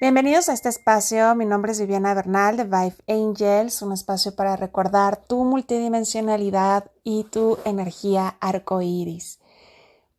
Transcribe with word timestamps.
Bienvenidos 0.00 0.48
a 0.48 0.54
este 0.54 0.70
espacio. 0.70 1.34
Mi 1.34 1.44
nombre 1.44 1.72
es 1.72 1.78
Viviana 1.78 2.14
Bernal 2.14 2.56
de 2.56 2.64
Vive 2.64 2.94
Angels, 3.06 3.82
un 3.82 3.92
espacio 3.92 4.34
para 4.34 4.56
recordar 4.56 5.18
tu 5.18 5.44
multidimensionalidad 5.44 6.90
y 7.04 7.24
tu 7.24 7.58
energía 7.66 8.38
arcoíris. 8.40 9.40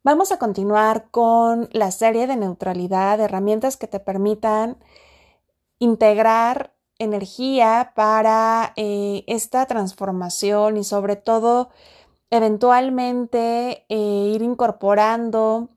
Vamos 0.03 0.31
a 0.31 0.37
continuar 0.37 1.09
con 1.09 1.67
la 1.71 1.89
serie 1.89 2.27
de 2.27 2.35
neutralidad, 2.35 3.17
de 3.17 3.23
herramientas 3.23 3.75
que 3.75 3.87
te 3.87 3.99
permitan 3.99 4.77
integrar 5.79 6.75
energía 6.99 7.93
para 7.95 8.73
eh, 8.75 9.23
esta 9.25 9.65
transformación 9.65 10.77
y 10.77 10.83
sobre 10.83 11.15
todo 11.15 11.71
eventualmente 12.29 13.87
eh, 13.89 14.31
ir 14.35 14.43
incorporando 14.43 15.69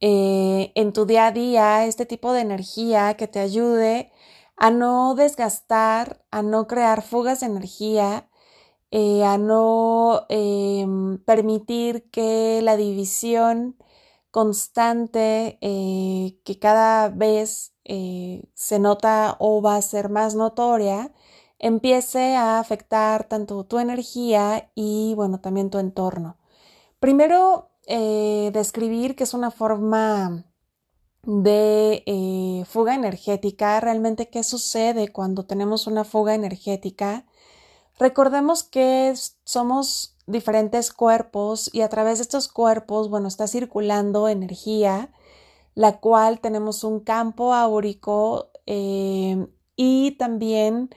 eh, 0.00 0.72
en 0.74 0.92
tu 0.92 1.06
día 1.06 1.26
a 1.28 1.32
día 1.32 1.86
este 1.86 2.06
tipo 2.06 2.32
de 2.32 2.40
energía 2.42 3.14
que 3.16 3.28
te 3.28 3.40
ayude 3.40 4.12
a 4.56 4.70
no 4.70 5.14
desgastar, 5.14 6.24
a 6.30 6.42
no 6.42 6.66
crear 6.66 7.02
fugas 7.02 7.40
de 7.40 7.46
energía, 7.46 8.28
eh, 8.90 9.24
a 9.24 9.38
no 9.38 10.26
em, 10.28 11.18
permitir 11.24 12.10
que 12.10 12.60
la 12.62 12.76
división 12.76 13.76
constante 14.30 15.58
eh, 15.60 16.38
que 16.44 16.58
cada 16.58 17.08
vez 17.10 17.74
se 18.54 18.78
nota 18.78 19.36
o 19.40 19.62
va 19.62 19.76
a 19.76 19.82
ser 19.82 20.10
más 20.10 20.34
notoria, 20.36 21.12
empiece 21.58 22.36
a 22.36 22.58
afectar 22.60 23.24
tanto 23.28 23.64
tu 23.64 23.78
energía 23.78 24.70
y 24.74 25.14
bueno, 25.16 25.40
también 25.40 25.70
tu 25.70 25.78
entorno. 25.78 26.38
Primero, 27.00 27.69
eh, 27.92 28.50
describir 28.52 29.16
que 29.16 29.24
es 29.24 29.34
una 29.34 29.50
forma 29.50 30.44
de 31.24 32.04
eh, 32.06 32.64
fuga 32.64 32.94
energética, 32.94 33.80
realmente 33.80 34.30
qué 34.30 34.44
sucede 34.44 35.08
cuando 35.08 35.44
tenemos 35.44 35.88
una 35.88 36.04
fuga 36.04 36.36
energética. 36.36 37.26
Recordemos 37.98 38.62
que 38.62 39.12
somos 39.44 40.16
diferentes 40.28 40.92
cuerpos 40.92 41.68
y 41.74 41.80
a 41.80 41.88
través 41.88 42.18
de 42.18 42.22
estos 42.22 42.46
cuerpos, 42.46 43.10
bueno, 43.10 43.26
está 43.26 43.48
circulando 43.48 44.28
energía, 44.28 45.12
la 45.74 45.98
cual 45.98 46.38
tenemos 46.38 46.84
un 46.84 47.00
campo 47.00 47.54
áurico 47.54 48.52
eh, 48.66 49.48
y 49.74 50.12
también 50.12 50.90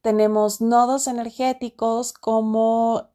tenemos 0.00 0.60
nodos 0.60 1.08
energéticos 1.08 2.12
como 2.12 3.10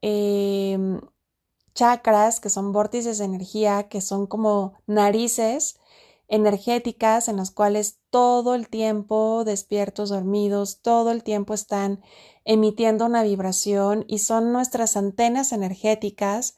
chakras, 1.73 2.39
que 2.39 2.49
son 2.49 2.71
vórtices 2.71 3.17
de 3.17 3.25
energía, 3.25 3.87
que 3.89 4.01
son 4.01 4.27
como 4.27 4.73
narices 4.87 5.79
energéticas 6.27 7.27
en 7.27 7.37
las 7.37 7.51
cuales 7.51 7.99
todo 8.09 8.55
el 8.55 8.69
tiempo, 8.69 9.43
despiertos, 9.43 10.09
dormidos, 10.09 10.81
todo 10.81 11.11
el 11.11 11.23
tiempo 11.23 11.53
están 11.53 12.01
emitiendo 12.45 13.05
una 13.05 13.23
vibración 13.23 14.05
y 14.07 14.19
son 14.19 14.53
nuestras 14.53 14.95
antenas 14.95 15.51
energéticas 15.51 16.55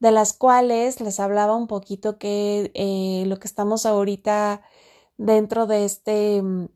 de 0.00 0.12
las 0.12 0.32
cuales 0.32 1.00
les 1.00 1.20
hablaba 1.20 1.54
un 1.56 1.68
poquito 1.68 2.18
que 2.18 2.72
eh, 2.74 3.24
lo 3.26 3.38
que 3.38 3.46
estamos 3.46 3.86
ahorita 3.86 4.62
dentro 5.16 5.66
de 5.66 5.84
este 5.84 6.42
mm, 6.42 6.68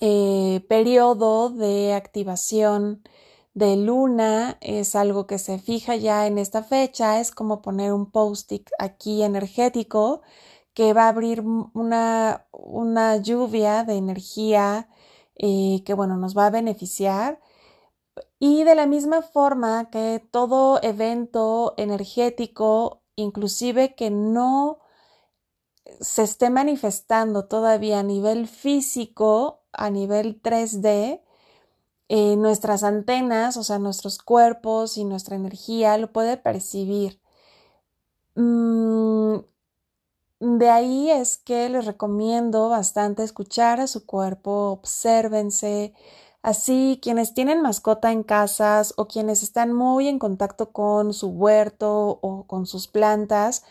eh, 0.00 0.64
periodo 0.68 1.50
de 1.50 1.92
activación 1.92 3.02
de 3.54 3.76
luna 3.76 4.58
es 4.60 4.96
algo 4.96 5.26
que 5.26 5.38
se 5.38 5.58
fija 5.58 5.96
ya 5.96 6.26
en 6.26 6.38
esta 6.38 6.62
fecha, 6.62 7.20
es 7.20 7.30
como 7.30 7.62
poner 7.62 7.92
un 7.92 8.10
post-it 8.10 8.70
aquí 8.78 9.22
energético 9.22 10.22
que 10.74 10.94
va 10.94 11.04
a 11.04 11.08
abrir 11.08 11.42
una, 11.74 12.46
una 12.52 13.16
lluvia 13.18 13.84
de 13.84 13.96
energía 13.96 14.88
eh, 15.36 15.82
que 15.84 15.94
bueno, 15.94 16.16
nos 16.16 16.36
va 16.36 16.46
a 16.46 16.50
beneficiar. 16.50 17.40
Y 18.38 18.64
de 18.64 18.74
la 18.74 18.86
misma 18.86 19.22
forma 19.22 19.90
que 19.90 20.26
todo 20.30 20.80
evento 20.82 21.74
energético, 21.76 23.02
inclusive 23.16 23.94
que 23.94 24.10
no 24.10 24.78
se 26.00 26.22
esté 26.22 26.50
manifestando 26.50 27.46
todavía 27.46 28.00
a 28.00 28.02
nivel 28.02 28.48
físico, 28.48 29.62
a 29.72 29.90
nivel 29.90 30.40
3D, 30.42 31.22
eh, 32.14 32.36
nuestras 32.36 32.82
antenas, 32.82 33.56
o 33.56 33.62
sea, 33.64 33.78
nuestros 33.78 34.18
cuerpos 34.18 34.98
y 34.98 35.04
nuestra 35.04 35.34
energía 35.34 35.96
lo 35.96 36.12
puede 36.12 36.36
percibir. 36.36 37.20
Mm, 38.34 39.38
de 40.40 40.68
ahí 40.70 41.10
es 41.10 41.38
que 41.38 41.70
les 41.70 41.86
recomiendo 41.86 42.68
bastante 42.68 43.22
escuchar 43.22 43.80
a 43.80 43.86
su 43.86 44.04
cuerpo, 44.04 44.72
obsérvense. 44.72 45.94
Así, 46.42 46.98
quienes 47.02 47.32
tienen 47.32 47.62
mascota 47.62 48.12
en 48.12 48.24
casas 48.24 48.92
o 48.98 49.08
quienes 49.08 49.42
están 49.42 49.72
muy 49.72 50.06
en 50.08 50.18
contacto 50.18 50.70
con 50.72 51.14
su 51.14 51.28
huerto 51.28 52.18
o 52.22 52.46
con 52.46 52.66
sus 52.66 52.88
plantas, 52.88 53.64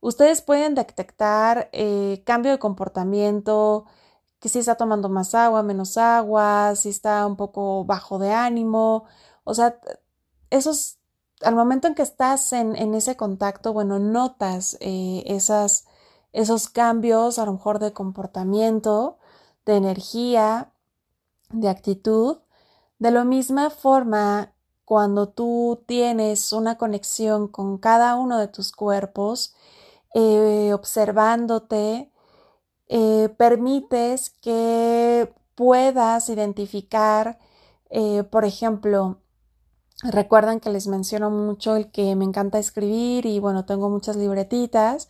ustedes 0.00 0.40
pueden 0.40 0.74
detectar 0.74 1.68
eh, 1.72 2.22
cambio 2.24 2.52
de 2.52 2.58
comportamiento, 2.58 3.86
que 4.42 4.48
si 4.48 4.58
está 4.58 4.74
tomando 4.76 5.08
más 5.08 5.36
agua, 5.36 5.62
menos 5.62 5.96
agua, 5.96 6.74
si 6.74 6.88
está 6.88 7.24
un 7.28 7.36
poco 7.36 7.84
bajo 7.84 8.18
de 8.18 8.32
ánimo, 8.32 9.04
o 9.44 9.54
sea, 9.54 9.78
esos, 10.50 10.98
al 11.42 11.54
momento 11.54 11.86
en 11.86 11.94
que 11.94 12.02
estás 12.02 12.52
en, 12.52 12.76
ese 12.94 13.16
contacto, 13.16 13.72
bueno, 13.72 14.00
notas 14.00 14.76
eh, 14.80 15.22
esas, 15.26 15.86
esos 16.32 16.68
cambios 16.68 17.38
a 17.38 17.46
lo 17.46 17.52
mejor 17.52 17.78
de 17.78 17.92
comportamiento, 17.92 19.18
de 19.64 19.76
energía, 19.76 20.72
de 21.50 21.68
actitud. 21.68 22.38
De 22.98 23.12
la 23.12 23.24
misma 23.24 23.70
forma, 23.70 24.54
cuando 24.84 25.28
tú 25.28 25.84
tienes 25.86 26.52
una 26.52 26.78
conexión 26.78 27.48
con 27.48 27.78
cada 27.78 28.16
uno 28.16 28.38
de 28.38 28.48
tus 28.48 28.72
cuerpos, 28.72 29.54
eh, 30.14 30.72
observándote, 30.74 32.11
eh, 32.88 33.28
permites 33.38 34.30
que 34.30 35.32
puedas 35.54 36.28
identificar, 36.28 37.38
eh, 37.90 38.24
por 38.24 38.44
ejemplo, 38.44 39.20
recuerdan 40.02 40.60
que 40.60 40.70
les 40.70 40.86
menciono 40.88 41.30
mucho 41.30 41.76
el 41.76 41.90
que 41.90 42.16
me 42.16 42.24
encanta 42.24 42.58
escribir 42.58 43.26
y 43.26 43.38
bueno, 43.38 43.64
tengo 43.64 43.88
muchas 43.90 44.16
libretitas, 44.16 45.08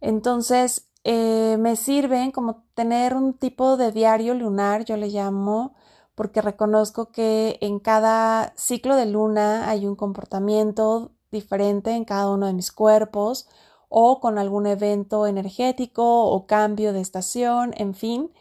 entonces 0.00 0.90
eh, 1.04 1.56
me 1.58 1.76
sirven 1.76 2.30
como 2.30 2.64
tener 2.74 3.14
un 3.14 3.34
tipo 3.34 3.76
de 3.76 3.92
diario 3.92 4.34
lunar, 4.34 4.84
yo 4.84 4.96
le 4.96 5.08
llamo, 5.08 5.74
porque 6.14 6.42
reconozco 6.42 7.10
que 7.12 7.58
en 7.60 7.80
cada 7.80 8.52
ciclo 8.56 8.96
de 8.96 9.06
luna 9.06 9.68
hay 9.70 9.86
un 9.86 9.96
comportamiento 9.96 11.12
diferente 11.30 11.92
en 11.92 12.04
cada 12.04 12.30
uno 12.30 12.46
de 12.46 12.52
mis 12.52 12.72
cuerpos 12.72 13.48
o 13.90 14.20
con 14.20 14.38
algún 14.38 14.66
evento 14.66 15.26
energético 15.26 16.26
o 16.30 16.46
cambio 16.46 16.94
de 16.94 17.00
estación, 17.00 17.74
en 17.76 17.94
fin. 17.94 18.32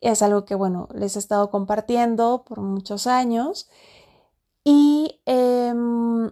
Es 0.00 0.22
algo 0.22 0.44
que, 0.44 0.54
bueno, 0.56 0.88
les 0.92 1.16
he 1.16 1.20
estado 1.20 1.50
compartiendo 1.50 2.44
por 2.46 2.60
muchos 2.60 3.06
años. 3.06 3.70
Y 4.64 5.22
em, 5.24 6.30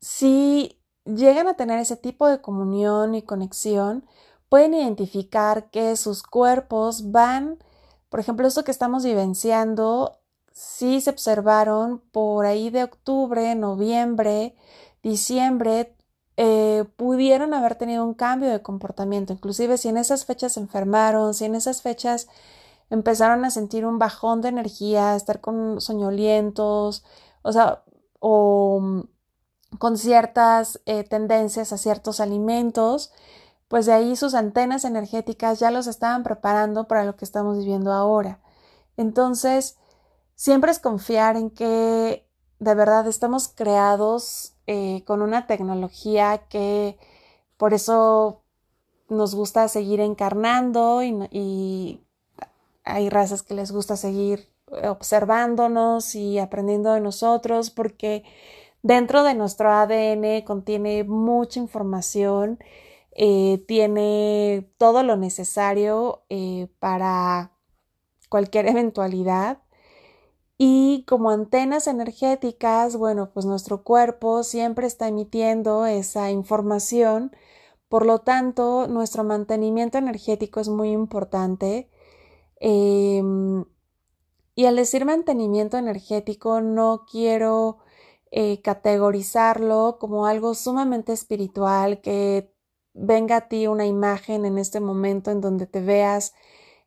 si 0.00 0.80
llegan 1.04 1.48
a 1.48 1.54
tener 1.54 1.80
ese 1.80 1.96
tipo 1.96 2.28
de 2.28 2.40
comunión 2.40 3.14
y 3.16 3.22
conexión, 3.22 4.06
pueden 4.48 4.74
identificar 4.74 5.70
que 5.70 5.96
sus 5.96 6.22
cuerpos 6.22 7.10
van, 7.10 7.58
por 8.08 8.20
ejemplo, 8.20 8.46
esto 8.46 8.64
que 8.64 8.70
estamos 8.70 9.04
vivenciando, 9.04 10.20
si 10.52 11.00
se 11.00 11.10
observaron 11.10 12.00
por 12.12 12.46
ahí 12.46 12.70
de 12.70 12.84
octubre, 12.84 13.54
noviembre, 13.56 14.54
diciembre, 15.02 15.96
eh, 16.42 16.86
pudieron 16.96 17.52
haber 17.52 17.74
tenido 17.74 18.02
un 18.02 18.14
cambio 18.14 18.48
de 18.48 18.62
comportamiento, 18.62 19.34
inclusive 19.34 19.76
si 19.76 19.88
en 19.90 19.98
esas 19.98 20.24
fechas 20.24 20.54
se 20.54 20.60
enfermaron, 20.60 21.34
si 21.34 21.44
en 21.44 21.54
esas 21.54 21.82
fechas 21.82 22.28
empezaron 22.88 23.44
a 23.44 23.50
sentir 23.50 23.84
un 23.84 23.98
bajón 23.98 24.40
de 24.40 24.48
energía, 24.48 25.16
estar 25.16 25.42
con 25.42 25.82
soñolientos, 25.82 27.04
o 27.42 27.52
sea, 27.52 27.84
o 28.20 28.80
mm, 28.80 29.00
con 29.78 29.98
ciertas 29.98 30.80
eh, 30.86 31.04
tendencias 31.04 31.74
a 31.74 31.76
ciertos 31.76 32.20
alimentos, 32.20 33.12
pues 33.68 33.84
de 33.84 33.92
ahí 33.92 34.16
sus 34.16 34.32
antenas 34.34 34.86
energéticas 34.86 35.58
ya 35.60 35.70
los 35.70 35.86
estaban 35.86 36.22
preparando 36.22 36.88
para 36.88 37.04
lo 37.04 37.16
que 37.16 37.26
estamos 37.26 37.58
viviendo 37.58 37.92
ahora. 37.92 38.40
Entonces, 38.96 39.76
siempre 40.36 40.70
es 40.70 40.78
confiar 40.78 41.36
en 41.36 41.50
que 41.50 42.26
de 42.60 42.74
verdad 42.74 43.06
estamos 43.08 43.48
creados 43.48 44.54
eh, 44.72 45.02
con 45.04 45.20
una 45.20 45.48
tecnología 45.48 46.42
que 46.48 46.96
por 47.56 47.74
eso 47.74 48.42
nos 49.08 49.34
gusta 49.34 49.66
seguir 49.66 49.98
encarnando 49.98 51.02
y, 51.02 52.00
hay 52.84 53.08
razas 53.10 53.42
que 53.42 53.54
les 53.54 53.72
gusta 53.72 53.96
seguir 53.96 54.48
observándonos 54.84 56.14
y 56.14 56.38
aprendiendo 56.38 56.92
de 56.92 57.00
nosotros 57.00 57.70
porque 57.70 58.22
dentro 58.82 59.24
de 59.24 59.34
nuestro 59.34 59.72
ADN 59.72 60.42
contiene 60.42 61.02
mucha 61.02 61.58
información 61.58 62.60
eh, 63.10 63.64
tiene 63.66 64.70
todo 64.78 65.02
lo 65.02 65.16
necesario 65.16 66.22
eh, 66.28 66.68
para 66.78 67.50
cualquier 68.28 68.68
eventualidad. 68.68 69.58
Y 70.62 71.04
como 71.06 71.30
antenas 71.30 71.86
energéticas, 71.86 72.94
bueno, 72.94 73.30
pues 73.32 73.46
nuestro 73.46 73.82
cuerpo 73.82 74.42
siempre 74.42 74.86
está 74.86 75.08
emitiendo 75.08 75.86
esa 75.86 76.30
información, 76.30 77.34
por 77.88 78.04
lo 78.04 78.18
tanto, 78.18 78.86
nuestro 78.86 79.24
mantenimiento 79.24 79.96
energético 79.96 80.60
es 80.60 80.68
muy 80.68 80.90
importante. 80.90 81.88
Em, 82.60 83.64
y 84.54 84.66
al 84.66 84.76
decir 84.76 85.06
mantenimiento 85.06 85.78
energético, 85.78 86.60
no 86.60 87.06
quiero 87.10 87.78
eh, 88.30 88.60
categorizarlo 88.62 89.96
como 89.98 90.26
algo 90.26 90.54
sumamente 90.54 91.14
espiritual, 91.14 92.02
que 92.02 92.52
venga 92.94 93.36
a 93.36 93.48
ti 93.48 93.66
una 93.66 93.86
imagen 93.86 94.44
en 94.44 94.58
este 94.58 94.80
momento 94.80 95.30
en 95.30 95.40
donde 95.40 95.66
te 95.66 95.80
veas 95.80 96.34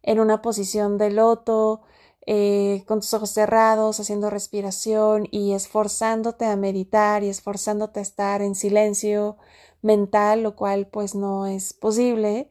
en 0.03 0.19
una 0.19 0.41
posición 0.43 0.97
de 0.99 1.11
loto, 1.11 1.81
eh, 2.25 2.83
con 2.87 2.99
tus 3.01 3.13
ojos 3.13 3.31
cerrados, 3.31 3.99
haciendo 3.99 4.29
respiración 4.29 5.27
y 5.31 5.53
esforzándote 5.53 6.45
a 6.45 6.55
meditar 6.55 7.23
y 7.23 7.29
esforzándote 7.29 7.99
a 7.99 8.03
estar 8.03 8.41
en 8.41 8.55
silencio 8.55 9.37
mental, 9.81 10.43
lo 10.43 10.55
cual 10.55 10.87
pues 10.87 11.15
no 11.15 11.47
es 11.47 11.73
posible. 11.73 12.49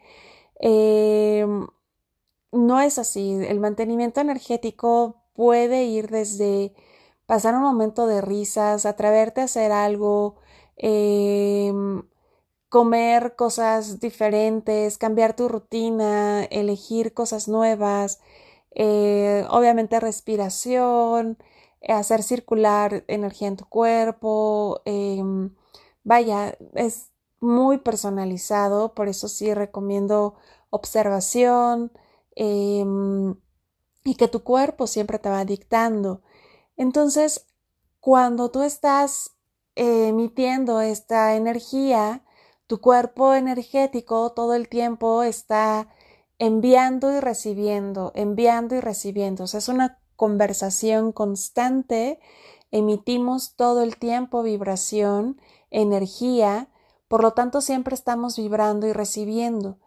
Em, 0.60 1.66
no 2.52 2.80
es 2.80 2.98
así. 2.98 3.32
El 3.48 3.60
mantenimiento 3.60 4.20
energético 4.20 5.22
puede 5.34 5.84
ir 5.84 6.08
desde 6.10 6.74
pasar 7.26 7.54
un 7.54 7.62
momento 7.62 8.06
de 8.06 8.20
risas, 8.20 8.86
atreverte 8.86 9.40
a 9.40 9.44
hacer 9.44 9.72
algo, 9.72 10.36
em, 10.76 12.02
comer 12.68 13.36
cosas 13.36 14.00
diferentes, 14.00 14.98
cambiar 14.98 15.36
tu 15.36 15.48
rutina, 15.48 16.44
elegir 16.44 17.14
cosas 17.14 17.48
nuevas, 17.48 18.20
eh, 18.74 19.46
obviamente 19.50 20.00
respiración, 20.00 21.38
hacer 21.88 22.22
circular 22.22 23.04
energía 23.08 23.48
en 23.48 23.56
tu 23.56 23.66
cuerpo, 23.66 24.82
em, 24.84 25.54
vaya, 26.04 26.56
es 26.74 27.10
muy 27.40 27.78
personalizado, 27.78 28.94
por 28.94 29.08
eso 29.08 29.28
sí 29.28 29.52
recomiendo 29.54 30.36
observación 30.70 31.92
em, 32.36 33.36
y 34.04 34.14
que 34.16 34.28
tu 34.28 34.42
cuerpo 34.44 34.86
siempre 34.86 35.18
te 35.18 35.28
va 35.28 35.44
dictando. 35.44 36.22
Entonces, 36.76 37.46
cuando 38.00 38.50
tú 38.50 38.62
estás 38.62 39.32
emitiendo 39.74 40.80
esta 40.80 41.36
energía, 41.36 42.24
tu 42.66 42.80
cuerpo 42.80 43.34
energético 43.34 44.32
todo 44.32 44.54
el 44.54 44.68
tiempo 44.68 45.22
está 45.22 45.88
enviando 46.42 47.16
y 47.16 47.20
recibiendo, 47.20 48.10
enviando 48.16 48.74
y 48.74 48.80
recibiendo. 48.80 49.44
O 49.44 49.46
sea, 49.46 49.58
es 49.58 49.68
una 49.68 50.00
conversación 50.16 51.12
constante. 51.12 52.18
Emitimos 52.72 53.54
todo 53.54 53.82
el 53.84 53.96
tiempo 53.96 54.42
vibración, 54.42 55.40
energía, 55.70 56.68
por 57.06 57.22
lo 57.22 57.32
tanto 57.34 57.60
siempre 57.60 57.94
estamos 57.94 58.36
vibrando 58.36 58.88
y 58.88 58.92
recibiendo. 58.92 59.78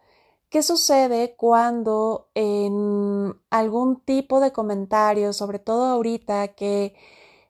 ¿Qué 0.50 0.64
sucede 0.64 1.36
cuando 1.36 2.30
en 2.36 3.36
algún 3.50 4.00
tipo 4.00 4.40
de 4.40 4.54
comentario, 4.54 5.34
sobre 5.34 5.60
todo 5.60 5.86
ahorita 5.88 6.50
que 6.56 6.96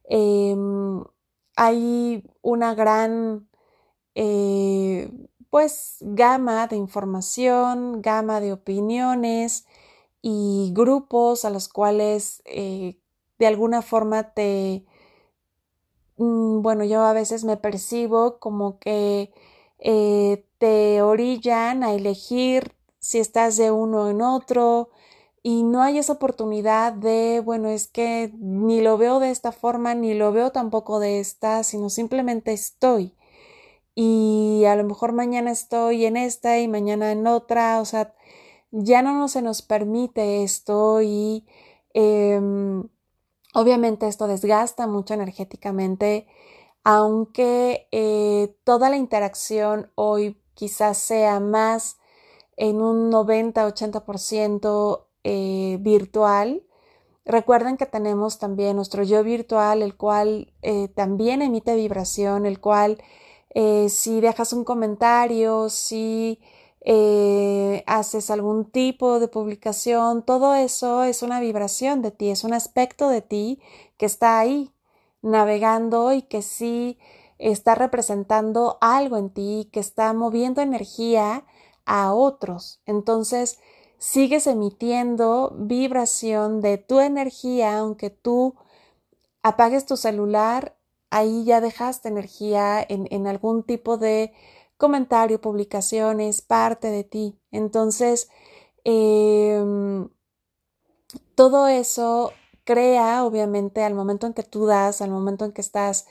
em, 0.06 1.04
hay 1.56 2.24
una 2.42 2.74
gran 2.74 3.48
eh, 4.16 5.12
pues 5.56 5.96
gama 6.02 6.68
de 6.68 6.76
información, 6.76 8.02
gama 8.02 8.42
de 8.42 8.52
opiniones 8.52 9.66
y 10.22 10.74
grupos 10.76 11.46
a 11.46 11.50
los 11.50 11.70
cuales 11.70 12.42
eh, 12.44 13.00
de 13.40 13.48
alguna 13.48 13.82
forma 13.82 14.34
te, 14.34 14.84
mm, 16.18 16.62
bueno, 16.62 16.84
yo 16.84 17.04
a 17.04 17.14
veces 17.14 17.46
me 17.46 17.56
percibo 17.56 18.38
como 18.40 18.80
que 18.80 19.32
eh, 19.80 20.46
te 20.58 21.02
orillan 21.02 21.84
a 21.84 21.94
elegir 21.94 22.74
si 23.00 23.20
estás 23.20 23.56
de 23.56 23.72
uno 23.72 24.10
en 24.10 24.22
otro 24.22 24.90
y 25.42 25.64
no 25.64 25.82
hay 25.84 26.00
esa 26.00 26.14
oportunidad 26.14 26.92
de, 26.94 27.42
bueno, 27.46 27.70
es 27.70 27.88
que 27.88 28.34
ni 28.40 28.82
lo 28.82 28.98
veo 28.98 29.20
de 29.22 29.32
esta 29.32 29.54
forma, 29.54 29.96
ni 29.96 30.16
lo 30.16 30.34
veo 30.34 30.52
tampoco 30.52 31.00
de 31.00 31.20
esta, 31.22 31.64
sino 31.64 31.90
simplemente 31.90 32.52
estoy. 32.52 33.14
Y 33.96 34.66
a 34.66 34.76
lo 34.76 34.84
mejor 34.84 35.14
mañana 35.14 35.52
estoy 35.52 36.06
en 36.06 36.18
esta 36.18 36.60
y 36.60 36.68
mañana 36.68 37.12
en 37.12 37.28
otra, 37.28 37.82
o 37.82 37.86
sea, 37.86 38.14
ya 38.72 39.02
no 39.02 39.28
se 39.30 39.42
nos 39.42 39.62
permite 39.62 40.44
esto 40.44 41.02
y 41.02 41.46
em, 41.94 42.84
obviamente 43.54 44.08
esto 44.08 44.28
desgasta 44.28 44.88
mucho 44.88 45.14
energéticamente 45.14 46.28
aunque 46.86 47.90
eh, 47.92 48.56
toda 48.64 48.90
la 48.90 48.96
interacción 48.98 49.92
hoy 49.96 50.40
quizás 50.54 51.00
sea 51.00 51.40
más 51.40 51.98
en 52.58 52.80
un 52.82 53.12
90-80% 53.12 55.08
eh, 55.24 55.78
virtual. 55.82 56.64
Recuerden 57.26 57.78
que 57.78 57.88
tenemos 57.88 58.38
también 58.38 58.76
nuestro 58.76 59.02
yo 59.04 59.24
virtual, 59.24 59.82
el 59.82 59.98
cual 59.98 60.54
eh, 60.62 60.88
también 60.90 61.42
emite 61.42 61.76
vibración, 61.76 62.46
el 62.46 62.60
cual 62.62 63.00
si 63.88 64.22
dejas 64.22 64.54
un 64.54 64.64
comentario, 64.64 65.70
si 65.70 66.40
haces 67.88 68.30
algún 68.30 68.66
tipo 68.66 69.20
de 69.20 69.28
publicación, 69.28 70.24
todo 70.24 70.54
eso 70.56 71.04
es 71.04 71.24
una 71.24 71.40
vibración 71.40 72.02
de 72.02 72.12
ti, 72.12 72.30
es 72.30 72.44
un 72.44 72.54
aspecto 72.54 73.10
de 73.10 73.22
ti 73.22 73.60
que 73.98 74.06
está 74.06 74.40
ahí, 74.40 74.72
navegando 75.22 76.14
y 76.14 76.22
que 76.22 76.42
sí 76.42 77.00
está 77.40 77.76
representando 77.76 78.78
algo 78.82 79.18
en 79.18 79.30
ti, 79.30 79.70
que 79.74 79.80
está 79.80 80.14
moviendo 80.14 80.62
energía 80.62 81.46
a 81.86 82.14
otros. 82.14 82.82
Entonces, 82.86 83.60
sigues 83.98 84.46
emitiendo 84.46 85.54
vibración 85.58 86.62
de 86.62 86.78
tu 86.78 87.00
energía, 87.00 87.80
aunque 87.80 88.10
tú 88.10 88.56
apagues 89.42 89.86
tu 89.86 89.98
celular, 89.98 90.75
ahí 91.16 91.46
ya 91.46 91.62
dejaste 91.62 92.10
energía 92.10 92.86
en, 92.88 93.28
algún 93.28 93.64
tipo 93.64 93.98
de 93.98 94.34
comentario, 94.76 95.40
publicación, 95.40 96.20
es 96.20 96.42
parte 96.42 96.90
de 96.90 97.06
ti. 97.06 97.40
Entonces, 97.52 98.30
em, 98.84 100.10
todo 101.36 101.68
eso 101.70 102.34
crea, 102.66 103.24
obviamente, 103.24 103.82
al 103.84 103.94
momento 103.94 104.28
en 104.28 104.34
que 104.34 104.44
tú 104.44 104.66
das, 104.66 105.02
al 105.02 105.10
momento 105.10 105.46
en 105.46 105.54
que 105.54 105.62
estás 105.62 106.06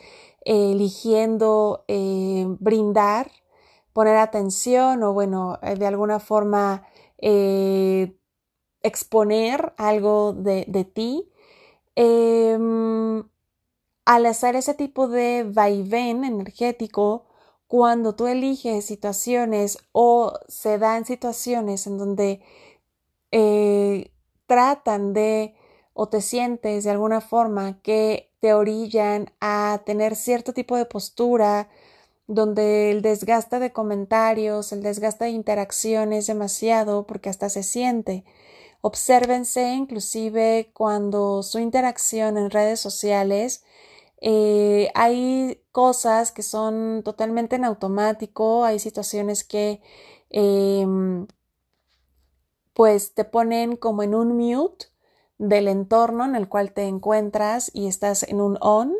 eh, 0.46 0.72
eligiendo 0.72 1.84
eh, 1.88 2.46
brindar, 2.60 3.30
poner 3.92 4.16
atención 4.16 5.02
o, 5.02 5.12
bueno, 5.12 5.58
eh, 5.62 5.74
de 5.76 5.86
alguna 5.86 6.18
forma 6.18 6.88
exponer 8.82 9.72
algo 9.78 10.34
de, 10.34 10.64
de 10.68 10.84
ti, 10.84 11.30
em, 11.96 13.24
al 14.04 14.26
hacer 14.26 14.56
ese 14.56 14.74
tipo 14.74 15.08
de 15.08 15.44
vaivén 15.46 16.24
energético, 16.24 17.26
cuando 17.66 18.14
tú 18.14 18.26
eliges 18.26 18.84
situaciones 18.84 19.78
o 19.92 20.32
se 20.48 20.78
dan 20.78 21.06
situaciones 21.06 21.86
en 21.86 21.98
donde 21.98 22.42
tratan 24.46 25.12
de 25.12 25.54
o 25.92 26.08
te 26.08 26.20
sientes 26.20 26.84
de 26.84 26.90
alguna 26.90 27.20
forma 27.20 27.80
que 27.82 28.30
te 28.40 28.52
orillan 28.52 29.30
a 29.40 29.82
tener 29.86 30.16
cierto 30.16 30.52
tipo 30.52 30.76
de 30.76 30.84
postura 30.86 31.68
donde 32.26 32.90
el 32.90 33.02
desgaste 33.02 33.58
de 33.58 33.72
comentarios, 33.72 34.72
el 34.72 34.82
desgaste 34.82 35.26
de 35.26 35.30
interacción 35.30 36.12
es 36.12 36.26
demasiado 36.26 37.06
porque 37.06 37.28
hasta 37.30 37.48
se 37.48 37.62
siente. 37.62 38.24
Obsérvense 38.82 39.72
inclusive 39.74 40.70
cuando 40.74 41.42
su 41.42 41.58
interacción 41.58 42.36
en 42.38 42.50
redes 42.50 42.80
sociales 42.80 43.64
eh, 44.26 44.90
hay 44.94 45.62
cosas 45.70 46.32
que 46.32 46.42
son 46.42 47.02
totalmente 47.04 47.56
en 47.56 47.64
automático, 47.66 48.64
hay 48.64 48.78
situaciones 48.78 49.44
que 49.44 49.82
em, 50.30 51.26
pues 52.72 53.12
te 53.12 53.24
ponen 53.26 53.76
como 53.76 54.02
en 54.02 54.14
un 54.14 54.34
mute 54.34 54.86
del 55.36 55.68
entorno 55.68 56.24
en 56.24 56.36
el 56.36 56.48
cual 56.48 56.72
te 56.72 56.84
encuentras 56.84 57.70
y 57.74 57.86
estás 57.86 58.22
en 58.22 58.40
un 58.40 58.56
on, 58.62 58.94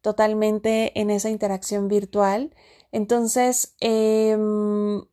totalmente 0.00 0.98
en 1.00 1.10
esa 1.10 1.30
interacción 1.30 1.86
virtual. 1.86 2.52
Entonces, 2.90 3.76
em, 3.78 5.04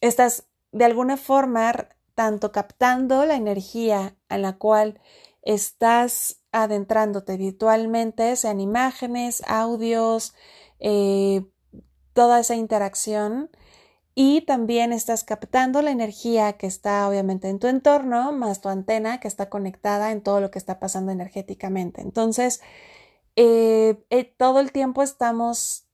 estás 0.00 0.44
de 0.70 0.84
alguna 0.84 1.16
forma 1.16 1.88
tanto 2.14 2.52
captando 2.52 3.24
la 3.24 3.34
energía 3.34 4.14
a 4.28 4.38
la 4.38 4.56
cual 4.56 5.00
estás 5.42 6.42
adentrándote 6.52 7.36
virtualmente, 7.36 8.36
sean 8.36 8.60
imágenes, 8.60 9.42
audios, 9.46 10.34
eh, 10.78 11.44
toda 12.12 12.40
esa 12.40 12.54
interacción, 12.56 13.50
y 14.14 14.42
también 14.42 14.92
estás 14.92 15.24
captando 15.24 15.82
la 15.82 15.92
energía 15.92 16.54
que 16.54 16.66
está 16.66 17.08
obviamente 17.08 17.48
en 17.48 17.58
tu 17.58 17.68
entorno, 17.68 18.32
más 18.32 18.60
tu 18.60 18.68
antena 18.68 19.20
que 19.20 19.28
está 19.28 19.48
conectada 19.48 20.12
en 20.12 20.22
todo 20.22 20.40
lo 20.40 20.50
que 20.50 20.58
está 20.58 20.80
pasando 20.80 21.12
energéticamente. 21.12 22.02
Entonces, 22.02 22.60
eh, 23.36 24.04
eh, 24.10 24.24
todo 24.24 24.60
el 24.60 24.72
tiempo 24.72 25.02
estamos 25.02 25.86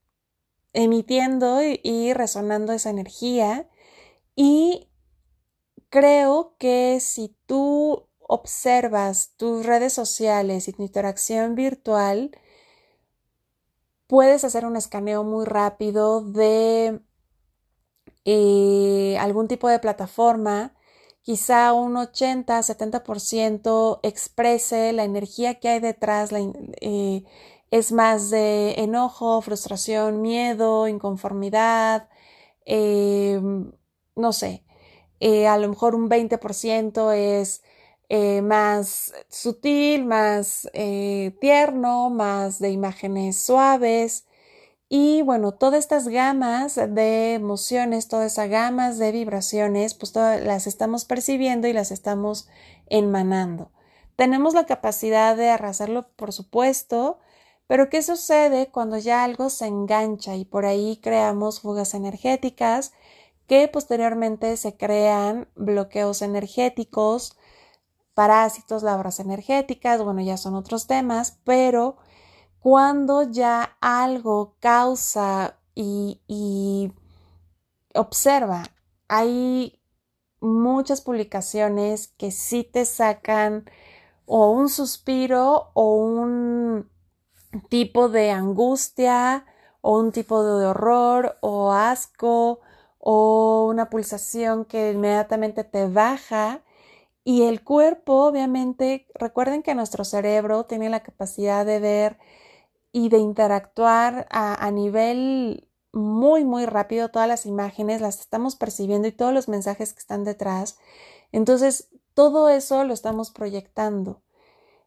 emitiendo 0.72 1.60
y, 1.62 2.12
resonando 2.12 2.72
esa 2.72 2.90
energía 2.90 3.68
y 4.34 4.88
creo 5.88 6.56
que 6.58 6.98
si 7.00 7.34
tú 7.46 8.05
observas 8.28 9.32
tus 9.36 9.66
redes 9.66 9.92
sociales 9.92 10.68
y 10.68 10.72
tu 10.72 10.82
interacción 10.82 11.54
virtual, 11.54 12.30
puedes 14.06 14.44
hacer 14.44 14.64
un 14.66 14.76
escaneo 14.76 15.24
muy 15.24 15.44
rápido 15.44 16.22
de 16.22 17.00
eh, 18.24 19.16
algún 19.20 19.48
tipo 19.48 19.68
de 19.68 19.78
plataforma, 19.78 20.74
quizá 21.22 21.72
un 21.72 21.96
80-70% 21.96 24.00
exprese 24.02 24.92
la 24.92 25.04
energía 25.04 25.58
que 25.60 25.68
hay 25.68 25.80
detrás, 25.80 26.30
eh, 26.32 27.24
es 27.70 27.92
más 27.92 28.30
de 28.30 28.74
enojo, 28.78 29.40
frustración, 29.42 30.22
miedo, 30.22 30.88
inconformidad, 30.88 32.08
eh, 32.64 33.40
no 34.16 34.32
sé, 34.32 34.64
a 35.48 35.58
lo 35.58 35.68
mejor 35.68 35.94
un 35.94 36.08
20% 36.08 37.12
es 37.12 37.62
más 38.42 39.12
sutil, 39.28 40.04
más 40.04 40.68
tierno, 41.40 42.10
más 42.10 42.58
de 42.58 42.70
imágenes 42.70 43.36
suaves, 43.36 44.26
y 44.88 45.22
bueno, 45.22 45.52
todas 45.52 45.80
estas 45.80 46.06
gamas 46.06 46.76
de 46.76 47.34
emociones, 47.34 48.06
todas 48.06 48.32
esas 48.32 48.48
gamas 48.48 48.98
de 48.98 49.10
vibraciones, 49.10 49.94
pues 49.94 50.12
todas 50.12 50.40
las 50.40 50.68
estamos 50.68 51.04
percibiendo 51.04 51.66
y 51.66 51.72
las 51.72 51.90
estamos 51.90 52.48
emanando. 52.88 53.72
Tenemos 54.14 54.54
la 54.54 54.64
capacidad 54.66 55.36
de 55.36 55.50
arrasarlo, 55.50 56.08
por 56.14 56.32
supuesto, 56.32 57.18
pero 57.66 57.90
¿qué 57.90 58.00
sucede 58.00 58.68
cuando 58.68 58.96
ya 58.98 59.24
algo 59.24 59.50
se 59.50 59.66
engancha 59.66 60.36
y 60.36 60.44
por 60.44 60.66
ahí 60.66 61.00
creamos 61.02 61.60
fugas 61.60 61.92
energéticas 61.94 62.92
que 63.48 63.66
posteriormente 63.66 64.56
se 64.56 64.76
crean 64.76 65.48
bloqueos 65.56 66.22
energéticos, 66.22 67.36
parásitos, 68.16 68.82
labras 68.82 69.20
energéticas, 69.20 70.02
bueno, 70.02 70.22
ya 70.22 70.38
son 70.38 70.54
otros 70.54 70.86
temas, 70.86 71.38
pero 71.44 71.98
cuando 72.60 73.24
ya 73.24 73.76
algo 73.82 74.56
causa 74.58 75.58
y, 75.74 76.90
observa, 77.94 78.62
hay 79.06 79.82
muchas 80.40 81.02
publicaciones 81.02 82.08
que 82.08 82.30
sí 82.30 82.64
te 82.64 82.86
sacan 82.86 83.68
o 84.24 84.50
un 84.50 84.70
suspiro 84.70 85.70
o 85.74 85.96
un 85.96 86.90
tipo 87.68 88.08
de 88.08 88.30
angustia 88.30 89.44
o 89.82 89.98
un 89.98 90.10
tipo 90.10 90.42
de 90.42 90.64
horror 90.64 91.36
o 91.42 91.70
asco 91.72 92.60
o 92.98 93.66
una 93.68 93.90
pulsación 93.90 94.64
que 94.64 94.92
inmediatamente 94.92 95.64
te 95.64 95.86
baja 95.86 96.62
y 97.26 97.42
el 97.42 97.64
cuerpo 97.64 98.24
obviamente 98.24 99.08
recuerden 99.14 99.64
que 99.64 99.74
nuestro 99.74 100.04
cerebro 100.04 100.64
tiene 100.64 100.88
la 100.90 101.02
capacidad 101.02 101.66
de 101.66 101.80
ver 101.80 102.18
y 102.92 103.08
de 103.08 103.18
interactuar 103.18 104.28
a, 104.30 104.70
nivel 104.70 105.68
muy, 105.92 106.44
muy 106.44 106.66
rápido. 106.66 107.08
Todas 107.10 107.26
las 107.26 107.44
imágenes 107.44 108.00
las 108.00 108.20
estamos 108.20 108.54
percibiendo 108.54 109.08
y 109.08 109.12
todos 109.12 109.34
los 109.34 109.48
mensajes 109.48 109.92
que 109.92 109.98
están 109.98 110.22
detrás. 110.22 110.78
Entonces, 111.32 111.88
todo 112.14 112.48
eso 112.48 112.84
lo 112.84 112.94
estamos 112.94 113.32
proyectando. 113.32 114.22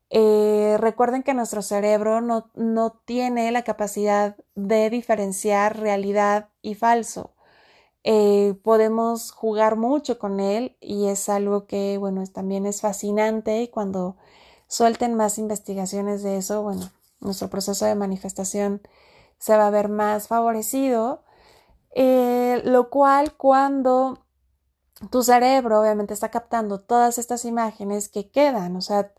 Eh, 0.09 0.77
recuerden 0.79 1.23
que 1.23 1.33
nuestro 1.33 1.61
cerebro 1.61 2.21
no, 2.21 2.51
no, 2.55 2.91
tiene 3.05 3.51
la 3.51 3.63
capacidad 3.63 4.37
de 4.55 4.89
diferenciar 4.89 5.77
realidad 5.77 6.49
y 6.61 6.75
falso. 6.75 7.33
Eh, 8.11 8.55
podemos 8.63 9.29
jugar 9.31 9.75
mucho 9.75 10.17
con 10.17 10.39
él 10.39 10.75
y 10.81 11.09
es 11.09 11.29
algo 11.29 11.67
que, 11.67 11.99
bueno, 11.99 12.23
también 12.25 12.65
es 12.65 12.81
fascinante 12.81 13.61
y 13.61 13.67
cuando 13.67 14.15
suelten 14.67 15.13
más 15.13 15.37
investigaciones 15.37 16.23
de 16.23 16.37
eso, 16.37 16.63
bueno, 16.63 16.89
nuestro 17.19 17.51
proceso 17.51 17.85
de 17.85 17.93
manifestación 17.93 18.81
se 19.37 19.55
va 19.55 19.67
a 19.67 19.69
ver 19.69 19.89
más 19.89 20.27
favorecido, 20.27 21.21
eh, 21.93 22.63
lo 22.65 22.89
cual 22.89 23.35
cuando 23.37 24.25
tu 25.11 25.21
cerebro 25.21 25.79
obviamente 25.79 26.15
está 26.15 26.31
captando 26.31 26.79
todas 26.79 27.19
estas 27.19 27.45
imágenes 27.45 28.09
que 28.09 28.31
quedan, 28.31 28.75
o 28.75 28.81
sea, 28.81 29.13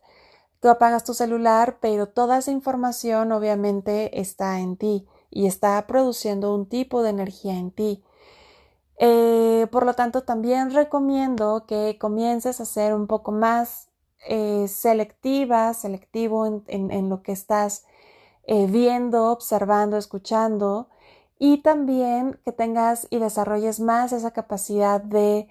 tú 0.58 0.68
apagas 0.68 1.04
tu 1.04 1.14
celular, 1.14 1.78
pero 1.80 2.08
toda 2.08 2.38
esa 2.38 2.50
información 2.50 3.30
obviamente 3.30 4.20
está 4.20 4.58
en 4.58 4.76
ti 4.76 5.06
y 5.30 5.46
está 5.46 5.86
produciendo 5.86 6.52
un 6.52 6.68
tipo 6.68 7.04
de 7.04 7.10
energía 7.10 7.54
en 7.54 7.70
ti. 7.70 8.02
Eh, 9.02 9.66
por 9.72 9.86
lo 9.86 9.94
tanto, 9.94 10.24
también 10.24 10.72
recomiendo 10.72 11.64
que 11.66 11.96
comiences 11.98 12.60
a 12.60 12.66
ser 12.66 12.94
un 12.94 13.06
poco 13.06 13.32
más 13.32 13.88
eh, 14.28 14.68
selectiva, 14.68 15.72
selectivo 15.72 16.46
en, 16.66 17.08
lo 17.08 17.22
que 17.22 17.32
estás 17.32 17.86
eh, 18.44 18.66
viendo, 18.66 19.32
observando, 19.32 19.96
escuchando 19.96 20.90
y 21.38 21.62
también 21.62 22.38
que 22.44 22.52
tengas 22.52 23.06
y 23.10 23.18
desarrolles 23.20 23.80
más 23.80 24.12
esa 24.12 24.32
capacidad 24.32 25.00
de 25.00 25.48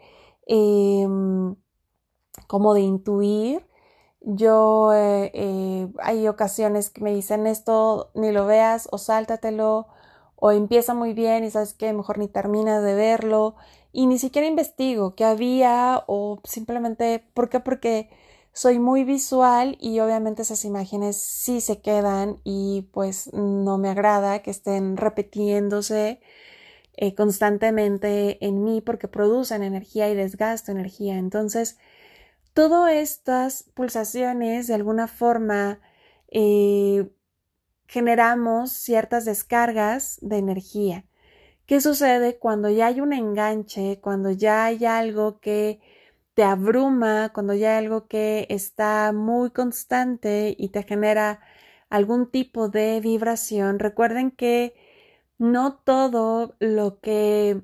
em, 0.47 1.55
como 2.47 2.73
de 2.75 2.81
intuir. 2.81 3.67
Yo 4.21 4.91
hay 4.91 6.27
ocasiones 6.27 6.89
que 6.91 7.01
me 7.01 7.13
dicen 7.15 7.47
esto 7.47 8.11
ni 8.15 8.31
lo 8.31 8.45
veas 8.45 8.87
o 8.91 8.97
sáltatelo 8.97 9.87
o 10.39 10.51
empieza 10.51 10.93
muy 10.93 11.13
bien 11.13 11.43
y 11.43 11.51
sabes 11.51 11.73
que 11.73 11.91
mejor 11.93 12.17
ni 12.17 12.27
terminas 12.27 12.83
de 12.83 12.95
verlo 12.95 13.55
y 13.91 14.07
ni 14.07 14.19
siquiera 14.19 14.47
investigo 14.47 15.15
qué 15.15 15.25
había 15.25 16.03
o 16.07 16.39
simplemente, 16.43 17.23
¿por 17.33 17.49
qué? 17.49 17.59
Porque 17.59 18.09
soy 18.53 18.79
muy 18.79 19.03
visual 19.03 19.77
y 19.79 19.99
obviamente 19.99 20.41
esas 20.41 20.65
imágenes 20.65 21.17
sí 21.17 21.61
se 21.61 21.81
quedan 21.81 22.37
y 22.43 22.87
pues 22.93 23.31
no 23.33 23.77
me 23.77 23.89
agrada 23.89 24.39
que 24.39 24.51
estén 24.51 24.97
repitiéndose 24.97 26.19
eh, 26.97 27.15
constantemente 27.15 28.43
en 28.45 28.63
mí 28.63 28.81
porque 28.81 29.07
producen 29.07 29.63
energía 29.63 30.09
y 30.09 30.15
desgasto 30.15 30.71
energía. 30.71 31.17
Entonces, 31.17 31.77
todas 32.53 32.93
estas 32.93 33.63
pulsaciones 33.73 34.67
de 34.67 34.73
alguna 34.73 35.07
forma 35.07 35.79
eh, 36.29 37.09
generamos 37.89 38.71
ciertas 38.71 39.25
descargas 39.25 40.19
de 40.21 40.37
energía. 40.37 41.05
¿Qué 41.65 41.81
sucede 41.81 42.37
cuando 42.37 42.69
ya 42.69 42.87
hay 42.87 43.01
un 43.01 43.13
enganche, 43.13 43.99
cuando 43.99 44.31
ya 44.31 44.65
hay 44.65 44.85
algo 44.85 45.39
que 45.39 45.79
te 46.35 46.43
abruma, 46.43 47.31
cuando 47.33 47.55
ya 47.55 47.71
hay 47.71 47.85
algo 47.85 48.07
que 48.07 48.45
está 48.49 49.11
muy 49.11 49.49
constante 49.49 50.55
y 50.55 50.69
te 50.69 50.83
genera 50.83 51.39
algún 51.89 52.29
tipo 52.29 52.69
de 52.69 53.01
vibración, 53.01 53.79
recuerden 53.79 54.29
que 54.31 54.75
no 55.39 55.73
todo 55.77 56.55
lo 56.59 56.99
que 56.99 57.63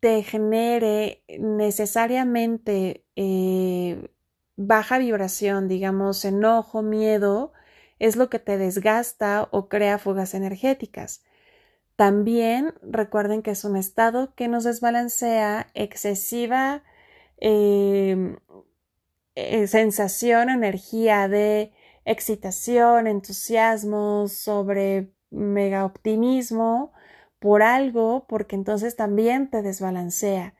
te 0.00 0.24
genere 0.24 1.22
necesariamente 1.38 3.04
eh, 3.14 4.10
baja 4.56 4.98
vibración, 4.98 5.68
digamos, 5.68 6.24
enojo, 6.24 6.82
miedo, 6.82 7.52
es 8.02 8.16
lo 8.16 8.30
que 8.30 8.38
te 8.38 8.58
desgasta 8.58 9.48
o 9.50 9.68
crea 9.68 9.98
fugas 9.98 10.34
energéticas. 10.34 11.22
También 11.96 12.74
recuerden 12.82 13.42
que 13.42 13.52
es 13.52 13.64
un 13.64 13.76
estado 13.76 14.34
que 14.34 14.48
nos 14.48 14.64
desbalancea 14.64 15.68
excesiva 15.74 16.82
Em, 17.44 18.36
eh, 19.34 19.66
sensación, 19.66 20.48
energía 20.50 21.26
de 21.28 21.72
excitación, 22.04 23.08
entusiasmo, 23.08 24.28
sobre 24.28 25.12
mega 25.30 25.84
optimismo 25.84 26.92
por 27.40 27.62
algo, 27.62 28.26
porque 28.28 28.54
entonces 28.56 28.94
también 28.96 29.50
te 29.50 29.62
desbalancea. 29.62 30.54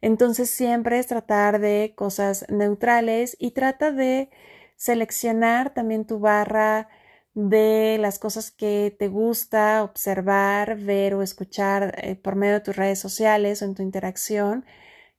Entonces 0.00 0.48
siempre 0.50 1.00
es 1.00 1.08
tratar 1.08 1.58
de 1.60 1.94
cosas 1.96 2.46
neutrales 2.50 3.36
y 3.40 3.50
trata 3.52 3.90
de 3.90 4.30
seleccionar 4.78 5.74
también 5.74 6.06
tu 6.06 6.20
barra 6.20 6.88
de 7.34 7.98
las 8.00 8.18
cosas 8.20 8.50
que 8.52 8.96
te 8.98 9.08
gusta 9.08 9.84
observar, 9.84 10.78
ver 10.78 11.14
o 11.16 11.22
escuchar 11.22 11.94
eh, 12.02 12.16
por 12.16 12.36
medio 12.36 12.54
de 12.56 12.60
tus 12.62 12.76
redes 12.76 13.00
sociales 13.00 13.62
o 13.62 13.66
en 13.66 13.74
tu 13.76 13.82
interacción 13.82 14.64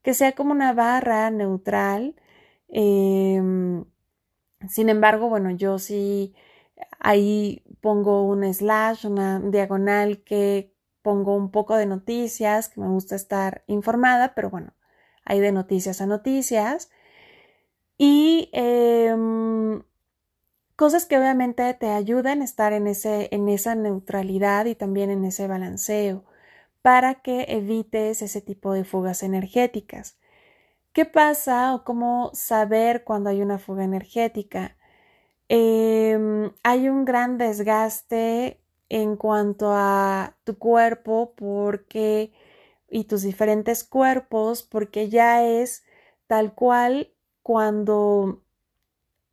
que 0.04 0.14
sea 0.16 0.34
como 0.34 0.52
una 0.54 0.74
barra 0.74 1.32
neutral. 1.32 2.16
Em, 2.70 3.86
sin 4.70 4.90
embargo, 4.90 5.30
bueno, 5.30 5.52
yo 5.52 5.80
sí 5.80 6.36
ahí 7.00 7.64
pongo 7.82 8.24
un 8.26 8.44
slash, 8.54 9.06
una 9.08 9.40
diagonal 9.40 10.24
que 10.24 10.74
pongo 11.02 11.36
un 11.36 11.52
poco 11.52 11.76
de 11.76 11.86
noticias, 11.86 12.70
que 12.70 12.82
me 12.82 12.90
gusta 12.90 13.16
estar 13.16 13.64
informada, 13.68 14.34
pero 14.36 14.50
bueno, 14.50 14.74
hay 15.26 15.40
de 15.40 15.52
noticias 15.52 16.02
a 16.02 16.06
noticias. 16.08 16.90
Y 18.00 18.50
em, 18.54 19.84
cosas 20.76 21.06
que 21.06 21.18
obviamente 21.20 21.74
te 21.76 21.90
ayudan 21.90 22.42
a 22.42 22.46
estar 22.46 22.74
en, 22.74 22.88
ese, 22.88 23.30
en 23.32 23.50
esa 23.50 23.76
neutralidad 23.76 24.66
y 24.66 24.76
también 24.76 25.10
en 25.12 25.26
ese 25.26 25.48
balanceo 25.48 26.26
para 26.82 27.16
que 27.24 27.46
evites 27.50 28.22
ese 28.24 28.42
tipo 28.42 28.74
de 28.74 28.86
fugas 28.86 29.24
energéticas. 29.24 30.18
¿Qué 30.94 31.06
pasa 31.06 31.76
o 31.76 31.84
cómo 31.86 32.32
saber 32.34 33.04
cuando 33.06 33.30
hay 33.32 33.42
una 33.42 33.60
fuga 33.60 33.84
energética? 33.86 34.78
Em, 35.50 36.52
hay 36.64 36.90
un 36.90 37.06
gran 37.06 37.38
desgaste 37.38 38.62
en 38.90 39.18
cuanto 39.18 39.72
a 39.74 40.38
tu 40.46 40.58
cuerpo 40.60 41.34
porque 41.36 42.34
y 42.90 43.06
tus 43.06 43.24
diferentes 43.24 43.84
cuerpos 43.84 44.64
porque 44.64 45.10
ya 45.10 45.44
es 45.46 45.84
tal 46.28 46.56
cual 46.56 47.14
cuando 47.50 48.44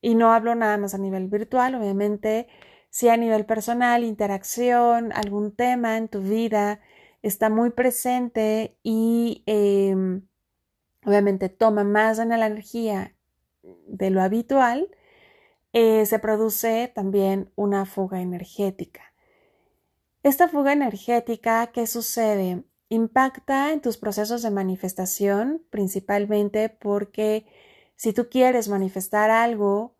y 0.00 0.14
no 0.14 0.32
hablo 0.32 0.54
nada 0.54 0.78
más 0.78 0.94
a 0.94 0.98
nivel 0.98 1.28
virtual, 1.28 1.74
obviamente, 1.74 2.48
si 2.88 3.10
a 3.10 3.18
nivel 3.18 3.44
personal, 3.44 4.04
interacción, 4.04 5.12
algún 5.12 5.54
tema 5.54 5.98
en 5.98 6.08
tu 6.08 6.22
vida 6.22 6.80
está 7.20 7.50
muy 7.50 7.68
presente 7.68 8.78
y 8.82 9.42
em, 9.44 10.22
obviamente 11.04 11.50
toma 11.50 11.84
más 11.84 12.18
en 12.18 12.30
la 12.30 12.46
energía 12.46 13.14
de 13.86 14.08
lo 14.08 14.22
habitual, 14.22 14.88
eh, 15.74 16.06
se 16.06 16.18
produce 16.18 16.90
también 16.94 17.52
una 17.54 17.84
fuga 17.84 18.22
energética. 18.22 19.12
Esta 20.22 20.48
fuga 20.48 20.72
energética, 20.72 21.66
¿qué 21.66 21.86
sucede? 21.86 22.64
Impacta 22.88 23.74
en 23.74 23.82
tus 23.82 23.98
procesos 23.98 24.40
de 24.40 24.50
manifestación, 24.50 25.62
principalmente 25.68 26.70
porque 26.70 27.44
si 27.96 28.12
tú 28.12 28.28
quieres 28.28 28.68
manifestar 28.68 29.30
algo, 29.30 29.96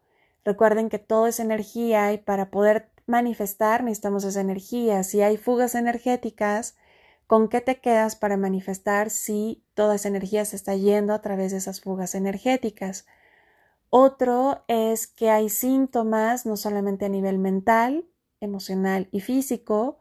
Recuerden 0.46 0.90
que 0.90 1.00
todo 1.00 1.26
es 1.26 1.40
energía 1.40 2.12
y 2.12 2.18
para 2.18 2.52
poder 2.52 2.88
manifestar 3.04 3.82
necesitamos 3.82 4.22
esa 4.22 4.40
energía. 4.40 5.02
Si 5.02 5.20
hay 5.20 5.38
fugas 5.38 5.74
energéticas, 5.74 6.76
¿con 7.26 7.48
qué 7.48 7.60
te 7.60 7.80
quedas 7.80 8.14
para 8.14 8.36
manifestar 8.36 9.10
si 9.10 9.64
toda 9.74 9.96
esa 9.96 10.06
energía 10.06 10.44
se 10.44 10.54
está 10.54 10.76
yendo 10.76 11.14
a 11.14 11.20
través 11.20 11.50
de 11.50 11.58
esas 11.58 11.80
fugas 11.80 12.14
energéticas? 12.14 13.06
Otro 13.90 14.62
es 14.68 15.08
que 15.08 15.30
hay 15.30 15.48
síntomas 15.48 16.46
no 16.46 16.56
solamente 16.56 17.06
a 17.06 17.08
nivel 17.08 17.38
mental, 17.38 18.06
emocional 18.38 19.08
y 19.10 19.22
físico. 19.22 19.98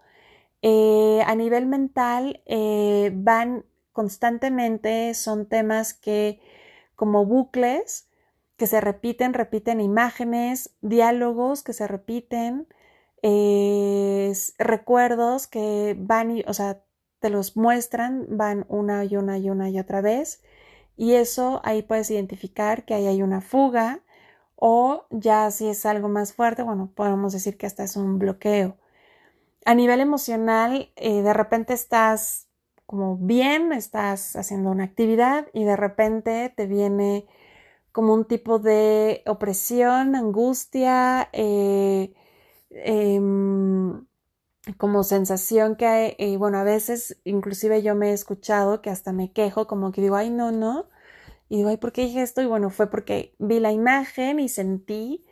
Eh, 0.62 1.24
a 1.26 1.34
nivel 1.34 1.66
mental 1.66 2.44
eh, 2.46 3.12
van 3.16 3.66
constantemente, 3.94 5.16
son 5.16 5.48
temas 5.48 5.96
que 5.96 6.40
como 6.96 7.26
bucles 7.26 8.08
que 8.58 8.68
se 8.68 8.82
repiten, 8.82 9.34
repiten 9.34 9.82
imágenes, 9.82 10.76
diálogos 10.82 11.64
que 11.64 11.74
se 11.74 11.88
repiten, 11.88 12.68
recuerdos 14.58 15.48
que 15.48 15.96
van 15.98 16.38
y, 16.38 16.44
o 16.48 16.54
sea, 16.54 16.82
te 17.20 17.30
los 17.30 17.58
muestran, 17.58 18.26
van 18.30 18.66
una 18.70 19.04
y 19.04 19.18
una 19.18 19.38
y 19.38 19.50
una 19.50 19.70
y 19.70 19.80
otra 19.80 20.02
vez. 20.02 20.44
Y 20.98 21.14
eso 21.14 21.62
ahí 21.64 21.82
puedes 21.82 22.10
identificar 22.12 22.86
que 22.86 22.94
ahí 22.94 23.08
hay 23.08 23.22
una 23.22 23.42
fuga 23.42 24.02
o 24.56 25.06
ya 25.10 25.52
si 25.52 25.68
es 25.68 25.86
algo 25.86 26.08
más 26.08 26.34
fuerte, 26.34 26.64
bueno, 26.64 26.92
podemos 26.96 27.34
decir 27.34 27.58
que 27.58 27.66
hasta 27.66 27.84
es 27.84 27.98
un 27.98 28.20
bloqueo. 28.20 28.78
A 29.66 29.74
nivel 29.76 30.00
emocional, 30.00 30.92
eh, 30.96 31.22
de 31.22 31.34
repente 31.34 31.74
estás 31.74 32.48
como 32.86 33.18
bien, 33.18 33.74
estás 33.74 34.36
haciendo 34.36 34.72
una 34.72 34.84
actividad 34.86 35.48
y 35.54 35.64
de 35.64 35.76
repente 35.78 36.54
te 36.56 36.68
viene 36.68 37.28
como 37.92 38.14
un 38.14 38.26
tipo 38.26 38.60
de 38.60 39.24
opresión, 39.28 40.16
angustia, 40.16 41.30
eh, 41.34 42.14
em, 42.72 44.06
como 44.78 45.04
sensación 45.04 45.76
que, 45.76 45.86
hay, 45.88 46.16
eh, 46.18 46.38
bueno, 46.38 46.58
a 46.60 46.64
veces 46.64 47.20
inclusive 47.26 47.84
yo 47.84 47.96
me 47.96 48.12
he 48.12 48.14
escuchado 48.14 48.82
que 48.82 48.90
hasta 48.90 49.14
me 49.14 49.32
quejo, 49.32 49.68
como 49.68 49.92
que 49.92 50.02
digo, 50.02 50.16
ay, 50.16 50.30
no, 50.32 50.52
no, 50.52 50.90
y 51.50 51.58
digo, 51.58 51.70
ay, 51.70 51.78
¿por 51.78 51.92
qué 51.94 52.04
dije 52.04 52.22
esto? 52.24 52.42
Y 52.42 52.48
bueno, 52.48 52.70
fue 52.72 52.90
porque 52.90 53.36
vi 53.40 53.60
la 53.60 53.72
imagen 53.72 54.40
y 54.40 54.50
sentí, 54.50 55.26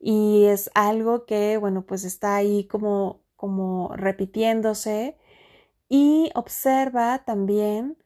y 0.00 0.46
es 0.46 0.70
algo 0.74 1.26
que, 1.26 1.58
bueno, 1.58 1.86
pues 1.86 2.04
está 2.04 2.36
ahí 2.36 2.66
como, 2.66 3.22
como 3.36 3.94
repitiéndose, 3.96 5.16
y 5.90 6.30
observa 6.34 7.24
también 7.26 7.98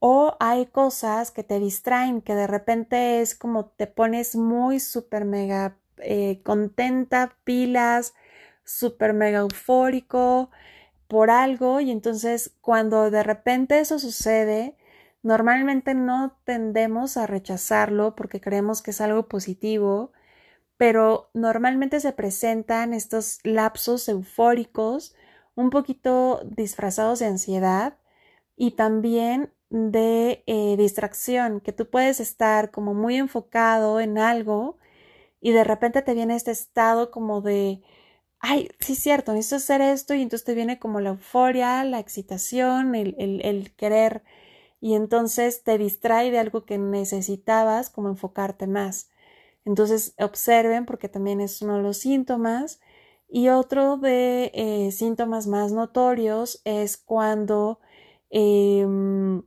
o 0.00 0.36
hay 0.40 0.66
cosas 0.66 1.30
que 1.32 1.44
te 1.44 1.60
distraen, 1.60 2.22
que 2.22 2.34
de 2.34 2.46
repente 2.46 3.20
es 3.22 3.34
como 3.34 3.66
te 3.66 3.86
pones 3.86 4.36
muy 4.36 4.80
súper 4.80 5.24
mega 5.24 5.78
eh, 5.98 6.42
contenta, 6.44 7.36
pilas, 7.44 8.14
súper 8.64 9.14
mega 9.14 9.40
eufórico 9.40 10.50
por 11.08 11.30
algo 11.30 11.80
y 11.80 11.90
entonces 11.90 12.52
cuando 12.60 13.10
de 13.10 13.22
repente 13.22 13.80
eso 13.80 13.98
sucede, 13.98 14.76
normalmente 15.22 15.94
no 15.94 16.38
tendemos 16.44 17.16
a 17.16 17.26
rechazarlo 17.26 18.14
porque 18.16 18.40
creemos 18.40 18.82
que 18.82 18.92
es 18.92 19.00
algo 19.00 19.28
positivo, 19.28 20.12
pero 20.76 21.30
normalmente 21.34 22.00
se 22.00 22.12
presentan 22.12 22.94
estos 22.94 23.40
lapsos 23.44 24.08
eufóricos 24.08 25.14
un 25.58 25.70
poquito 25.70 26.40
disfrazados 26.44 27.18
de 27.20 27.26
ansiedad 27.26 27.98
y 28.56 28.72
también 28.72 29.52
de 29.70 30.44
eh, 30.46 30.76
distracción, 30.78 31.60
que 31.60 31.72
tú 31.72 31.90
puedes 31.90 32.20
estar 32.20 32.70
como 32.70 32.94
muy 32.94 33.16
enfocado 33.16 34.00
en 34.00 34.18
algo 34.18 34.78
y 35.40 35.52
de 35.52 35.64
repente 35.64 36.02
te 36.02 36.14
viene 36.14 36.36
este 36.36 36.50
estado 36.52 37.10
como 37.10 37.40
de, 37.42 37.82
ay, 38.40 38.70
sí 38.80 38.94
es 38.94 39.00
cierto, 39.00 39.32
necesito 39.34 39.56
hacer 39.56 39.80
esto 39.82 40.14
y 40.14 40.22
entonces 40.22 40.46
te 40.46 40.54
viene 40.54 40.78
como 40.78 41.00
la 41.00 41.10
euforia, 41.10 41.84
la 41.84 42.00
excitación, 42.00 42.94
el, 42.94 43.14
el, 43.18 43.42
el 43.44 43.74
querer 43.76 44.24
y 44.80 44.94
entonces 44.94 45.64
te 45.64 45.78
distrae 45.78 46.30
de 46.30 46.38
algo 46.38 46.64
que 46.66 46.78
necesitabas 46.78 47.90
como 47.90 48.08
enfocarte 48.08 48.66
más. 48.66 49.10
Entonces 49.64 50.14
observen 50.18 50.86
porque 50.86 51.08
también 51.08 51.40
es 51.40 51.62
uno 51.62 51.76
de 51.78 51.82
los 51.82 51.98
síntomas. 51.98 52.80
Y 53.28 53.50
otro 53.50 53.98
de 53.98 54.50
eh, 54.54 54.90
síntomas 54.92 55.46
más 55.46 55.72
notorios 55.72 56.62
es 56.64 56.96
cuando 56.96 57.80
em, 58.30 59.42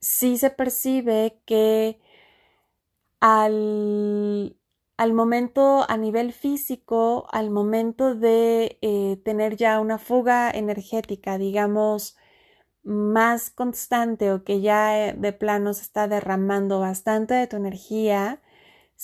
sí 0.00 0.38
se 0.38 0.50
percibe 0.50 1.40
que 1.46 2.00
al, 3.20 4.56
al, 4.96 5.12
momento 5.12 5.84
a 5.88 5.96
nivel 5.96 6.32
físico, 6.32 7.26
al 7.32 7.50
momento 7.50 8.14
de 8.14 8.78
eh, 8.82 9.20
tener 9.24 9.56
ya 9.56 9.80
una 9.80 9.98
fuga 9.98 10.50
energética, 10.50 11.38
digamos, 11.38 12.16
más 12.82 13.50
constante 13.50 14.32
o 14.32 14.44
que 14.44 14.60
ya 14.60 15.08
eh, 15.08 15.14
de 15.18 15.32
plano 15.32 15.74
se 15.74 15.82
está 15.82 16.08
derramando 16.08 16.80
bastante 16.80 17.34
de 17.34 17.46
tu 17.46 17.56
energía, 17.56 18.40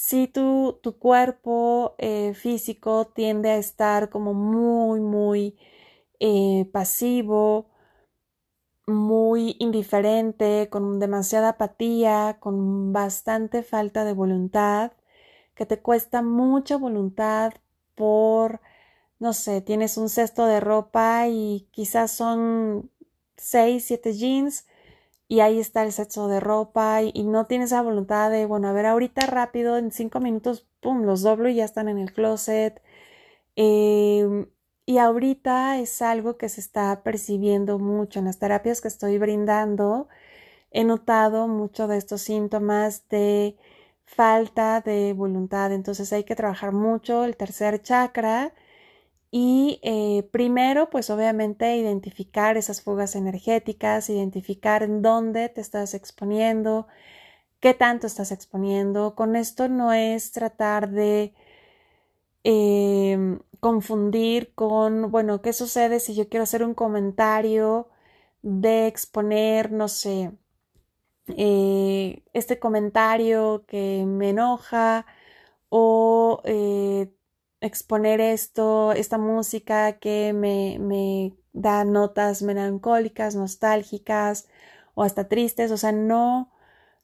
si 0.02 0.28
tu, 0.28 0.78
tu 0.82 0.98
cuerpo 0.98 1.94
eh, 1.98 2.34
físico 2.34 3.06
tiende 3.14 3.50
a 3.50 3.56
estar 3.58 4.10
como 4.10 4.34
muy, 4.34 5.00
muy 5.00 5.56
pasivo, 6.72 7.66
muy 8.86 9.56
indiferente, 9.58 10.68
con 10.70 10.98
demasiada 11.00 11.50
apatía, 11.50 12.38
con 12.40 12.92
bastante 12.92 13.62
falta 13.62 14.04
de 14.04 14.12
voluntad, 14.12 14.92
que 15.54 15.66
te 15.66 15.80
cuesta 15.80 16.22
mucha 16.22 16.76
voluntad 16.76 17.52
por, 17.94 18.60
no 19.18 19.32
sé, 19.32 19.60
tienes 19.62 19.96
un 19.98 20.08
cesto 20.08 20.46
de 20.46 20.60
ropa 20.60 21.28
y 21.28 21.68
quizás 21.72 22.12
son 22.12 22.90
seis, 23.36 23.86
siete 23.86 24.12
jeans 24.14 24.66
y 25.28 25.40
ahí 25.40 25.58
está 25.60 25.82
el 25.82 25.92
cesto 25.92 26.28
de 26.28 26.40
ropa 26.40 27.02
y, 27.02 27.24
no 27.24 27.46
tienes 27.46 27.72
la 27.72 27.82
voluntad 27.82 28.30
de, 28.30 28.46
bueno, 28.46 28.68
a 28.68 28.72
ver, 28.72 28.86
ahorita 28.86 29.26
rápido, 29.26 29.76
en 29.78 29.90
cinco 29.90 30.20
minutos, 30.20 30.66
pum, 30.80 31.02
los 31.04 31.22
doblo 31.22 31.48
y 31.48 31.56
ya 31.56 31.64
están 31.64 31.88
en 31.88 31.98
el 31.98 32.12
closet. 32.12 32.82
Eh, 33.56 34.46
y 34.86 34.98
ahorita 34.98 35.78
es 35.80 36.00
algo 36.02 36.36
que 36.38 36.48
se 36.48 36.60
está 36.60 37.02
percibiendo 37.02 37.78
mucho 37.78 38.20
en 38.20 38.26
las 38.26 38.38
terapias 38.38 38.80
que 38.80 38.88
estoy 38.88 39.18
brindando. 39.18 40.08
He 40.70 40.84
notado 40.84 41.48
mucho 41.48 41.88
de 41.88 41.98
estos 41.98 42.22
síntomas 42.22 43.08
de 43.08 43.56
falta 44.04 44.80
de 44.82 45.12
voluntad. 45.14 45.72
Entonces 45.72 46.12
hay 46.12 46.24
que 46.24 46.36
trabajar 46.36 46.72
mucho 46.72 47.24
el 47.24 47.36
tercer 47.36 47.82
chakra 47.82 48.54
y 49.30 49.80
eh, 49.82 50.28
primero, 50.32 50.90
pues 50.90 51.10
obviamente 51.10 51.76
identificar 51.76 52.56
esas 52.56 52.82
fugas 52.82 53.16
energéticas, 53.16 54.10
identificar 54.10 54.82
en 54.82 55.02
dónde 55.02 55.48
te 55.48 55.60
estás 55.60 55.94
exponiendo, 55.94 56.86
qué 57.60 57.74
tanto 57.74 58.06
estás 58.06 58.32
exponiendo. 58.32 59.14
Con 59.16 59.36
esto 59.36 59.68
no 59.68 59.92
es 59.92 60.32
tratar 60.32 60.90
de 60.90 61.34
Em, 62.48 63.40
confundir 63.60 64.54
con, 64.54 65.10
bueno, 65.10 65.42
¿qué 65.42 65.52
sucede 65.52 65.98
si 65.98 66.14
yo 66.14 66.28
quiero 66.28 66.44
hacer 66.44 66.62
un 66.62 66.74
comentario 66.74 67.88
de 68.42 68.86
exponer, 68.86 69.72
no 69.72 69.88
sé, 69.88 70.30
eh, 71.28 72.22
este 72.32 72.58
comentario 72.60 73.64
que 73.66 74.04
me 74.06 74.30
enoja 74.30 75.06
o 75.70 76.42
eh, 76.44 77.12
exponer 77.66 78.20
esto, 78.20 78.92
esta 78.92 79.18
música 79.18 79.98
que 79.98 80.32
me, 80.32 80.78
me 80.80 81.34
da 81.52 81.84
notas 81.84 82.42
melancólicas, 82.42 83.34
nostálgicas 83.34 84.48
o 84.94 85.02
hasta 85.02 85.28
tristes, 85.28 85.70
o 85.70 85.76
sea, 85.76 85.92
no, 85.92 86.52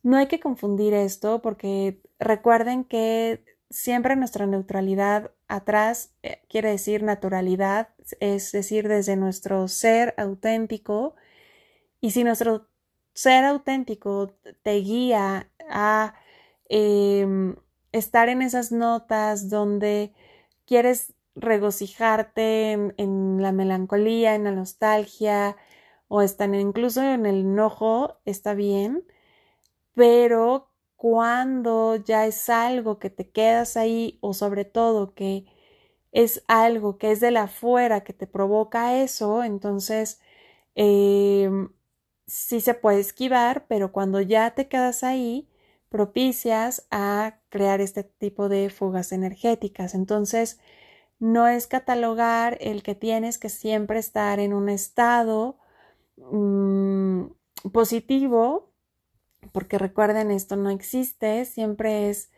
no 0.02 0.16
hay 0.16 0.26
que 0.28 0.40
confundir 0.40 0.94
esto 0.94 1.42
porque 1.42 2.00
recuerden 2.18 2.84
que 2.84 3.44
siempre 3.70 4.16
nuestra 4.16 4.46
neutralidad 4.46 5.32
atrás 5.48 6.14
eh, 6.22 6.42
quiere 6.48 6.70
decir 6.70 7.02
naturalidad, 7.02 7.88
es 8.20 8.52
decir, 8.52 8.88
desde 8.88 9.16
nuestro 9.16 9.68
ser 9.68 10.14
auténtico. 10.18 11.14
Y 12.00 12.10
si 12.12 12.24
nuestro 12.24 12.68
ser 13.14 13.44
auténtico 13.44 14.34
te 14.62 14.74
guía 14.80 15.50
a 15.70 16.14
em, 16.68 17.56
estar 17.92 18.28
en 18.28 18.42
esas 18.42 18.72
notas 18.72 19.48
donde 19.50 20.12
quieres 20.66 21.14
regocijarte 21.34 22.72
en, 22.72 23.42
la 23.42 23.52
melancolía, 23.52 24.34
en 24.34 24.44
la 24.44 24.52
nostalgia 24.52 25.56
o 26.08 26.22
están 26.22 26.54
incluso 26.54 27.02
en 27.02 27.26
el 27.26 27.40
enojo, 27.40 28.18
está 28.24 28.54
bien, 28.54 29.04
pero 29.94 30.70
cuando 30.96 31.96
ya 31.96 32.26
es 32.26 32.48
algo 32.50 32.98
que 32.98 33.10
te 33.10 33.30
quedas 33.30 33.76
ahí 33.76 34.18
o 34.20 34.34
sobre 34.34 34.64
todo 34.64 35.14
que 35.14 35.46
es 36.12 36.44
algo 36.48 36.98
que 36.98 37.12
es 37.12 37.20
de 37.20 37.30
la 37.32 37.44
afuera 37.44 38.04
que 38.04 38.12
te 38.12 38.26
provoca 38.26 39.02
eso, 39.02 39.44
entonces 39.44 40.20
em, 40.74 41.70
sí 42.26 42.60
se 42.60 42.74
puede 42.74 43.00
esquivar, 43.00 43.66
pero 43.68 43.92
cuando 43.92 44.20
ya 44.20 44.54
te 44.54 44.68
quedas 44.68 45.04
ahí, 45.04 45.48
propicias 45.92 46.86
a 46.90 47.38
crear 47.50 47.80
este 47.80 48.02
tipo 48.04 48.48
de 48.48 48.70
fugas 48.70 49.12
energéticas. 49.12 49.94
Entonces, 49.94 50.58
no 51.20 51.46
es 51.48 51.68
catalogar 51.68 52.58
el 52.60 52.82
que 52.82 52.96
tienes 52.96 53.38
que 53.38 53.48
siempre 53.50 54.00
estar 54.00 54.40
en 54.40 54.54
un 54.54 54.68
estado 54.68 55.58
mm, 56.16 57.26
positivo, 57.72 58.72
porque 59.52 59.78
recuerden, 59.78 60.30
esto 60.32 60.56
no 60.56 60.70
existe, 60.70 61.44
siempre 61.44 62.10
es, 62.10 62.32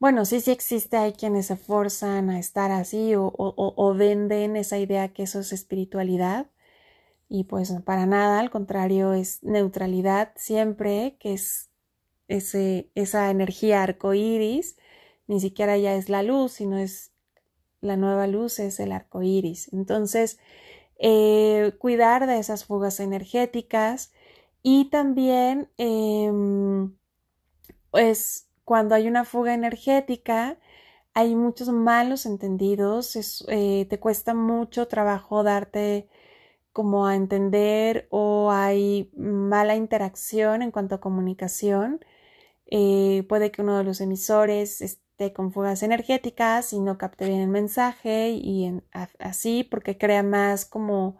bueno, 0.00 0.24
sí, 0.24 0.40
sí 0.40 0.50
existe, 0.52 0.96
hay 0.96 1.12
quienes 1.12 1.46
se 1.46 1.56
forzan 1.56 2.30
a 2.30 2.38
estar 2.38 2.70
así 2.70 3.14
o, 3.16 3.32
o 3.36 3.94
venden 3.94 4.56
esa 4.56 4.78
idea 4.78 5.12
que 5.12 5.24
eso 5.24 5.40
es 5.40 5.52
espiritualidad, 5.52 6.50
y 7.28 7.44
pues 7.44 7.72
para 7.84 8.06
nada, 8.06 8.40
al 8.40 8.50
contrario, 8.50 9.12
es 9.12 9.42
neutralidad 9.42 10.32
siempre, 10.36 11.16
que 11.18 11.34
es 11.34 11.70
esa 12.28 13.30
energía 13.30 13.82
arcoíris, 13.82 14.76
ni 15.26 15.40
siquiera 15.40 15.76
ya 15.78 15.94
es 15.94 16.08
la 16.08 16.22
luz, 16.22 16.52
sino 16.52 16.78
es 16.78 17.12
la 17.80 17.96
nueva 17.96 18.26
luz, 18.26 18.58
es 18.58 18.80
el 18.80 18.92
arco 18.92 19.22
iris. 19.22 19.72
Entonces, 19.72 20.38
eh, 20.98 21.74
cuidar 21.78 22.26
de 22.26 22.38
esas 22.38 22.64
fugas 22.64 23.00
energéticas 23.00 24.12
y 24.62 24.86
también, 24.90 25.70
pues, 27.90 28.48
cuando 28.64 28.94
hay 28.94 29.08
una 29.08 29.24
fuga 29.24 29.54
energética, 29.54 30.58
hay 31.14 31.34
muchos 31.34 31.68
malos 31.70 32.26
entendidos, 32.26 33.16
eh, 33.48 33.86
te 33.88 34.00
cuesta 34.00 34.34
mucho 34.34 34.88
trabajo 34.88 35.42
darte 35.42 36.08
como 36.72 37.06
a 37.06 37.16
entender 37.16 38.06
o 38.10 38.50
hay 38.52 39.10
mala 39.16 39.76
interacción 39.76 40.62
en 40.62 40.70
cuanto 40.72 40.96
a 40.96 41.00
comunicación. 41.00 42.00
Eh, 42.66 43.24
puede 43.28 43.50
que 43.50 43.62
uno 43.62 43.78
de 43.78 43.84
los 43.84 44.00
emisores 44.00 44.80
esté 44.80 45.32
con 45.32 45.52
fugas 45.52 45.82
energéticas 45.82 46.72
y 46.72 46.80
no 46.80 46.98
capte 46.98 47.26
bien 47.26 47.40
el 47.40 47.48
mensaje 47.48 48.30
y 48.30 48.80
así 49.18 49.64
porque 49.64 49.98
crea 49.98 50.22
más 50.22 50.64
como 50.66 51.18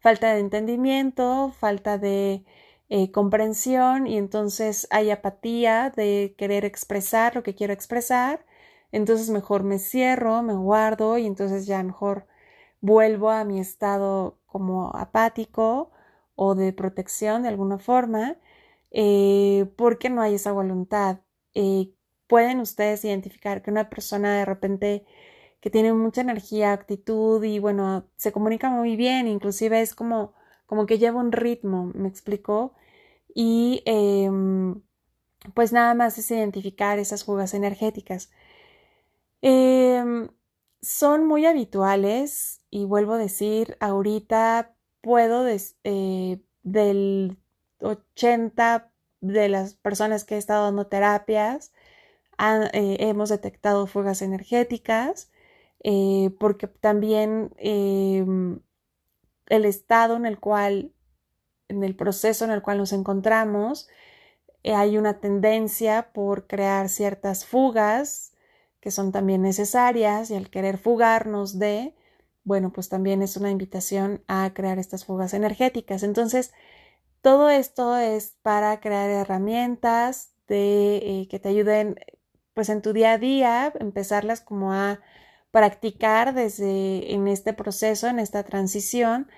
falta 0.00 0.32
de 0.34 0.40
entendimiento, 0.40 1.52
falta 1.58 1.98
de 1.98 2.44
eh, 2.88 3.10
comprensión 3.12 4.06
y 4.06 4.16
entonces 4.18 4.86
hay 4.90 5.10
apatía 5.10 5.90
de 5.96 6.34
querer 6.38 6.64
expresar 6.64 7.34
lo 7.36 7.42
que 7.42 7.54
quiero 7.54 7.72
expresar. 7.72 8.44
Entonces 8.92 9.30
mejor 9.30 9.62
me 9.64 9.78
cierro, 9.78 10.42
me 10.42 10.54
guardo 10.54 11.18
y 11.18 11.26
entonces 11.26 11.66
ya 11.66 11.82
mejor 11.82 12.26
vuelvo 12.80 13.30
a 13.30 13.44
mi 13.44 13.60
estado 13.60 14.38
como 14.46 14.90
apático 14.96 15.90
o 16.34 16.54
de 16.54 16.72
protección 16.72 17.42
de 17.42 17.48
alguna 17.48 17.78
forma, 17.78 18.36
eh, 18.90 19.66
porque 19.76 20.10
no 20.10 20.22
hay 20.22 20.34
esa 20.34 20.52
voluntad. 20.52 21.20
Eh, 21.54 21.92
pueden 22.26 22.60
ustedes 22.60 23.04
identificar 23.04 23.62
que 23.62 23.70
una 23.70 23.90
persona 23.90 24.36
de 24.38 24.44
repente 24.44 25.06
que 25.60 25.70
tiene 25.70 25.92
mucha 25.92 26.20
energía, 26.22 26.72
actitud 26.72 27.42
y 27.44 27.58
bueno, 27.58 28.08
se 28.16 28.32
comunica 28.32 28.70
muy 28.70 28.96
bien, 28.96 29.26
inclusive 29.28 29.80
es 29.80 29.94
como, 29.94 30.34
como 30.66 30.86
que 30.86 30.98
lleva 30.98 31.20
un 31.20 31.32
ritmo, 31.32 31.92
me 31.94 32.08
explicó, 32.08 32.74
y 33.34 33.82
em, 33.86 34.82
pues 35.54 35.72
nada 35.72 35.94
más 35.94 36.18
es 36.18 36.30
identificar 36.30 36.98
esas 36.98 37.24
fugas 37.24 37.54
energéticas. 37.54 38.30
Em, 39.42 40.28
son 40.80 41.26
muy 41.26 41.46
habituales 41.46 42.62
y 42.70 42.84
vuelvo 42.84 43.14
a 43.14 43.18
decir, 43.18 43.76
ahorita 43.80 44.74
puedo 45.00 45.46
eh, 45.84 46.40
del 46.62 47.38
80 47.80 48.90
de 49.20 49.48
las 49.48 49.74
personas 49.74 50.24
que 50.24 50.36
he 50.36 50.38
estado 50.38 50.64
dando 50.64 50.86
terapias, 50.86 51.72
eh, 52.72 52.96
hemos 53.00 53.30
detectado 53.30 53.86
fugas 53.86 54.22
energéticas, 54.22 55.30
eh, 55.82 56.30
porque 56.38 56.68
también 56.68 57.50
em, 57.58 58.60
el 59.46 59.64
estado 59.64 60.16
en 60.16 60.26
el 60.26 60.38
cual, 60.38 60.92
en 61.68 61.84
el 61.84 61.96
proceso 61.96 62.44
en 62.44 62.50
el 62.52 62.62
cual 62.62 62.78
nos 62.78 62.92
encontramos, 62.92 63.88
hay 64.64 64.98
una 64.98 65.20
tendencia 65.20 66.12
por 66.12 66.46
crear 66.46 66.88
ciertas 66.88 67.44
fugas 67.46 68.32
que 68.80 68.90
son 68.90 69.12
también 69.12 69.42
necesarias 69.42 70.30
y 70.30 70.34
al 70.34 70.50
querer 70.50 70.78
fugarnos 70.78 71.58
de, 71.58 71.94
bueno, 72.44 72.72
pues 72.72 72.88
también 72.88 73.22
es 73.22 73.36
una 73.36 73.50
invitación 73.50 74.22
a 74.28 74.52
crear 74.54 74.78
estas 74.78 75.04
fugas 75.04 75.34
energéticas. 75.34 76.02
Entonces, 76.02 76.52
todo 77.22 77.50
esto 77.50 77.96
es 77.96 78.36
para 78.42 78.80
crear 78.80 79.10
herramientas 79.10 80.32
de, 80.48 80.96
eh, 80.98 81.28
que 81.30 81.38
te 81.38 81.50
ayuden 81.50 81.96
pues 82.54 82.68
en 82.70 82.82
tu 82.82 82.92
día 82.92 83.12
a 83.12 83.18
día, 83.18 83.72
empezarlas 83.78 84.40
como 84.40 84.72
a 84.72 85.00
practicar 85.50 86.34
desde 86.34 87.14
en 87.14 87.28
este 87.28 87.52
proceso, 87.52 88.08
en 88.08 88.18
esta 88.18 88.42
transición, 88.44 89.28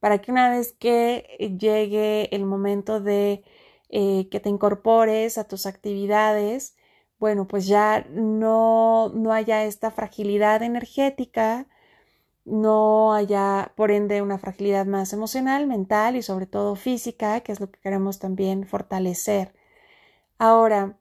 para 0.00 0.18
que 0.20 0.32
una 0.32 0.50
vez 0.50 0.72
que 0.72 1.56
llegue 1.60 2.34
el 2.34 2.46
momento 2.46 3.00
de 3.00 3.44
eh, 3.90 4.28
que 4.30 4.40
te 4.40 4.48
incorpores 4.48 5.36
a 5.38 5.46
tus 5.48 5.66
actividades, 5.66 6.76
bueno, 7.18 7.46
pues 7.46 7.66
ya 7.66 8.06
no, 8.10 9.10
no 9.14 9.32
haya 9.32 9.64
esta 9.64 9.90
fragilidad 9.90 10.62
energética, 10.62 11.66
no 12.50 13.14
haya, 13.14 13.72
por 13.76 13.90
ende, 13.90 14.22
una 14.22 14.38
fragilidad 14.38 14.86
más 14.86 15.12
emocional, 15.12 15.66
mental 15.66 16.16
y 16.16 16.22
sobre 16.22 16.46
todo 16.46 16.76
física, 16.76 17.40
que 17.40 17.52
es 17.52 17.60
lo 17.60 17.70
que 17.70 17.80
queremos 17.80 18.18
también 18.18 18.66
fortalecer. 18.66 19.54
Ahora, 20.38 20.98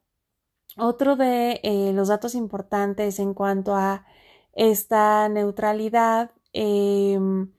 otro 0.78 1.16
de 1.16 1.60
eh, 1.64 1.94
los 1.94 2.10
datos 2.10 2.36
importantes 2.36 3.20
en 3.20 3.34
cuanto 3.34 3.76
a 3.76 4.06
esta 4.54 5.30
neutralidad, 5.30 6.32
em, 6.54 7.52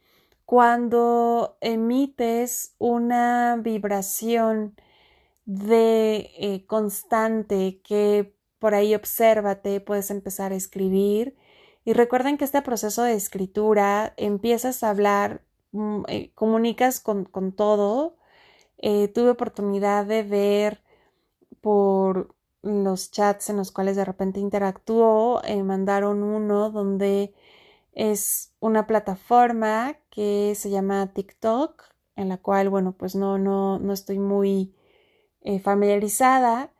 cuando 0.46 1.56
emites 1.60 2.74
una 2.78 3.56
vibración 3.62 4.74
de 5.46 6.30
eh, 6.38 6.66
constante 6.66 7.80
que 7.82 8.34
por 8.58 8.74
ahí 8.74 8.94
obsérvate, 8.94 9.80
puedes 9.80 10.10
empezar 10.10 10.52
a 10.52 10.56
escribir. 10.56 11.36
Y 11.90 11.92
recuerden 11.92 12.38
que 12.38 12.44
este 12.44 12.62
proceso 12.62 13.02
de 13.02 13.14
escritura 13.14 14.14
empiezas 14.16 14.84
a 14.84 14.90
hablar, 14.90 15.42
mm, 15.72 16.04
eh, 16.06 16.30
comunicas 16.36 17.00
con, 17.00 17.26
todo. 17.56 18.16
Eh, 18.78 19.08
tuve 19.08 19.30
oportunidad 19.30 20.06
de 20.06 20.22
ver 20.22 20.84
por 21.60 22.34
los 22.62 23.10
chats 23.10 23.50
en 23.50 23.56
los 23.56 23.72
cuales 23.72 23.96
de 23.96 24.04
repente 24.04 24.38
interactuó, 24.40 25.42
eh, 25.44 25.64
mandaron 25.64 26.22
uno 26.22 26.70
donde 26.70 27.34
es 27.92 28.54
una 28.60 28.86
plataforma 28.86 29.96
que 30.10 30.54
se 30.56 30.70
llama 30.70 31.12
TikTok, 31.12 31.84
en 32.16 32.28
la 32.28 32.38
cual, 32.38 32.68
bueno, 32.70 32.92
pues 32.92 33.16
no, 33.16 33.38
no, 33.38 33.80
no 33.80 33.92
estoy 33.92 34.20
muy 34.20 34.74
familiarizada, 35.64 36.72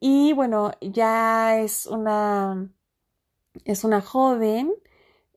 y 0.00 0.32
bueno, 0.32 0.72
ya 0.80 1.58
es 1.60 1.86
una, 1.86 2.68
es 3.64 3.84
una 3.84 4.00
joven 4.00 4.72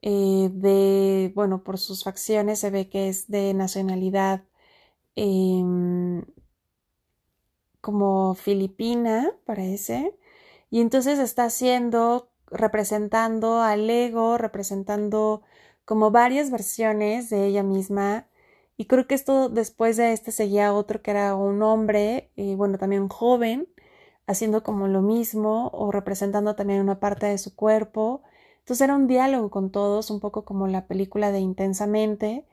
eh, 0.01 0.49
de, 0.53 1.31
bueno, 1.35 1.63
por 1.63 1.77
sus 1.79 2.03
facciones 2.03 2.59
se 2.59 2.69
ve 2.69 2.89
que 2.89 3.09
es 3.09 3.29
de 3.29 3.53
nacionalidad 3.53 4.43
em, 5.15 6.23
como 7.81 8.35
filipina, 8.35 9.31
parece, 9.45 10.15
y 10.69 10.81
entonces 10.81 11.19
está 11.19 11.45
haciendo, 11.45 12.29
representando 12.47 13.61
al 13.61 13.89
ego, 13.89 14.37
representando 14.37 15.43
como 15.85 16.11
varias 16.11 16.51
versiones 16.51 17.29
de 17.29 17.45
ella 17.47 17.63
misma. 17.63 18.27
Y 18.77 18.85
creo 18.87 19.07
que 19.07 19.15
esto 19.15 19.49
después 19.49 19.97
de 19.97 20.13
este 20.13 20.31
seguía 20.31 20.73
otro 20.73 21.01
que 21.01 21.11
era 21.11 21.35
un 21.35 21.61
hombre, 21.63 22.31
y 22.35 22.55
bueno, 22.55 22.77
también 22.77 23.07
joven, 23.09 23.67
haciendo 24.27 24.63
como 24.63 24.87
lo 24.87 25.01
mismo 25.01 25.69
o 25.73 25.91
representando 25.91 26.55
también 26.55 26.81
una 26.81 26.99
parte 26.99 27.25
de 27.27 27.37
su 27.37 27.55
cuerpo. 27.55 28.21
Entonces 28.59 28.81
era 28.81 28.95
un 28.95 29.07
diálogo 29.07 29.49
con 29.49 29.71
todos, 29.71 30.09
un 30.09 30.19
poco 30.19 30.45
como 30.45 30.67
la 30.67 30.87
película 30.87 31.31
de 31.31 31.39
Intensamente, 31.39 32.45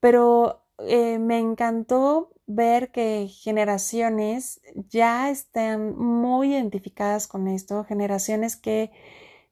pero 0.00 0.62
eh, 0.80 1.18
me 1.18 1.38
encantó 1.38 2.30
ver 2.46 2.90
que 2.90 3.28
generaciones 3.28 4.60
ya 4.88 5.30
están 5.30 5.96
muy 5.98 6.54
identificadas 6.54 7.26
con 7.26 7.48
esto, 7.48 7.84
generaciones 7.84 8.56
que 8.56 8.90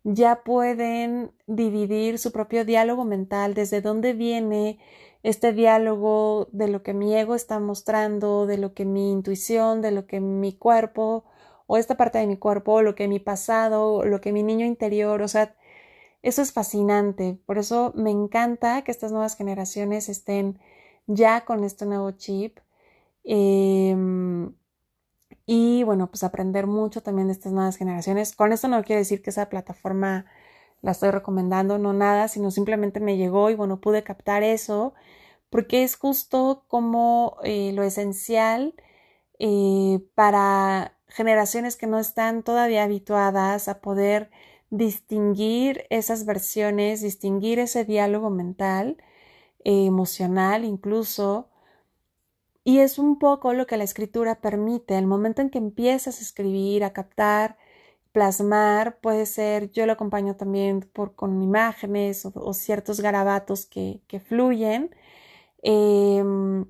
ya 0.05 0.43
pueden 0.45 1.33
dividir 1.47 2.19
su 2.19 2.33
propio 2.33 2.65
diálogo 2.65 3.05
mental, 3.05 3.55
desde 3.55 3.81
dónde 3.81 4.13
viene 4.13 4.79
este 5.23 5.53
diálogo 5.53 6.49
de 6.53 6.69
lo 6.69 6.83
que 6.83 6.95
mi 6.95 7.15
ego 7.17 7.35
está 7.35 7.59
mostrando, 7.59 8.47
de 8.47 8.59
lo 8.59 8.73
que 8.75 8.85
mi 8.85 9.11
intuición, 9.11 9.83
de 9.83 9.91
lo 9.91 10.07
que 10.07 10.21
mi 10.21 10.53
cuerpo 10.53 11.25
o 11.67 11.77
esta 11.79 11.97
parte 11.97 12.19
de 12.19 12.27
mi 12.27 12.37
cuerpo, 12.39 12.75
o 12.75 12.83
lo 12.83 12.95
que 12.95 13.09
mi 13.09 13.19
pasado, 13.21 14.05
lo 14.05 14.21
que 14.21 14.33
mi 14.33 14.43
niño 14.43 14.67
interior, 14.67 15.23
o 15.23 15.29
sea, 15.29 15.55
eso 16.23 16.43
es 16.43 16.53
fascinante. 16.53 17.39
Por 17.47 17.59
eso 17.59 17.93
me 17.97 18.11
encanta 18.11 18.83
que 18.83 18.91
estas 18.93 19.13
nuevas 19.13 19.37
generaciones 19.37 20.09
estén 20.09 20.59
ya 21.07 21.45
con 21.45 21.65
este 21.65 21.87
nuevo 21.87 22.11
chip. 22.13 22.59
Em, 23.25 24.55
y 25.47 25.83
bueno, 25.85 26.09
pues 26.09 26.25
aprender 26.25 26.67
mucho 26.67 27.03
también 27.03 27.29
de 27.29 27.33
estas 27.35 27.53
nuevas 27.53 27.77
generaciones. 27.77 28.35
Con 28.35 28.53
esto 28.53 28.69
no 28.69 28.83
quiere 28.85 29.01
decir 29.01 29.23
que 29.23 29.31
esa 29.31 29.49
plataforma 29.49 30.27
la 30.83 30.93
estoy 30.93 31.11
recomendando, 31.11 31.79
no 31.79 31.93
nada, 31.93 32.29
sino 32.29 32.51
simplemente 32.51 33.01
me 33.01 33.17
llegó 33.17 33.51
y 33.51 33.55
bueno, 33.55 33.81
pude 33.81 34.03
captar 34.05 34.43
eso, 34.43 34.95
porque 35.51 35.85
es 35.85 35.97
justo 35.97 36.65
como 36.69 37.39
eh, 37.45 37.73
lo 37.75 37.83
esencial 37.85 38.75
eh, 39.39 40.01
para 40.15 40.96
generaciones 41.09 41.77
que 41.77 41.87
no 41.87 41.99
están 41.99 42.43
todavía 42.43 42.85
habituadas 42.85 43.69
a 43.69 43.81
poder 43.81 44.31
distinguir 44.71 45.87
esas 45.91 46.27
versiones, 46.27 47.03
distinguir 47.03 47.59
ese 47.59 47.85
diálogo 47.85 48.31
mental, 48.31 48.97
eh, 49.65 49.87
emocional 49.87 50.65
incluso. 50.65 51.51
Y 52.65 52.81
es 52.81 52.99
un 52.99 53.19
poco 53.19 53.53
lo 53.55 53.67
que 53.67 53.77
la 53.77 53.85
escritura 53.85 54.41
permite. 54.41 54.99
El 54.99 55.07
momento 55.07 55.43
en 55.43 55.51
que 55.51 55.59
empiezas 55.59 56.19
a 56.19 56.23
escribir, 56.23 56.85
a 56.85 56.93
captar, 56.93 57.57
plasmar, 58.13 58.99
puede 59.01 59.27
ser, 59.27 59.71
yo 59.73 59.87
lo 59.87 59.93
acompaño 59.93 60.37
también 60.37 60.81
por, 60.81 61.15
con 61.15 61.43
imágenes 61.43 62.27
o, 62.27 62.55
ciertos 62.55 63.01
garabatos 63.01 63.67
que, 63.67 64.01
que 64.09 64.21
fluyen, 64.21 64.91
em, 65.63 66.67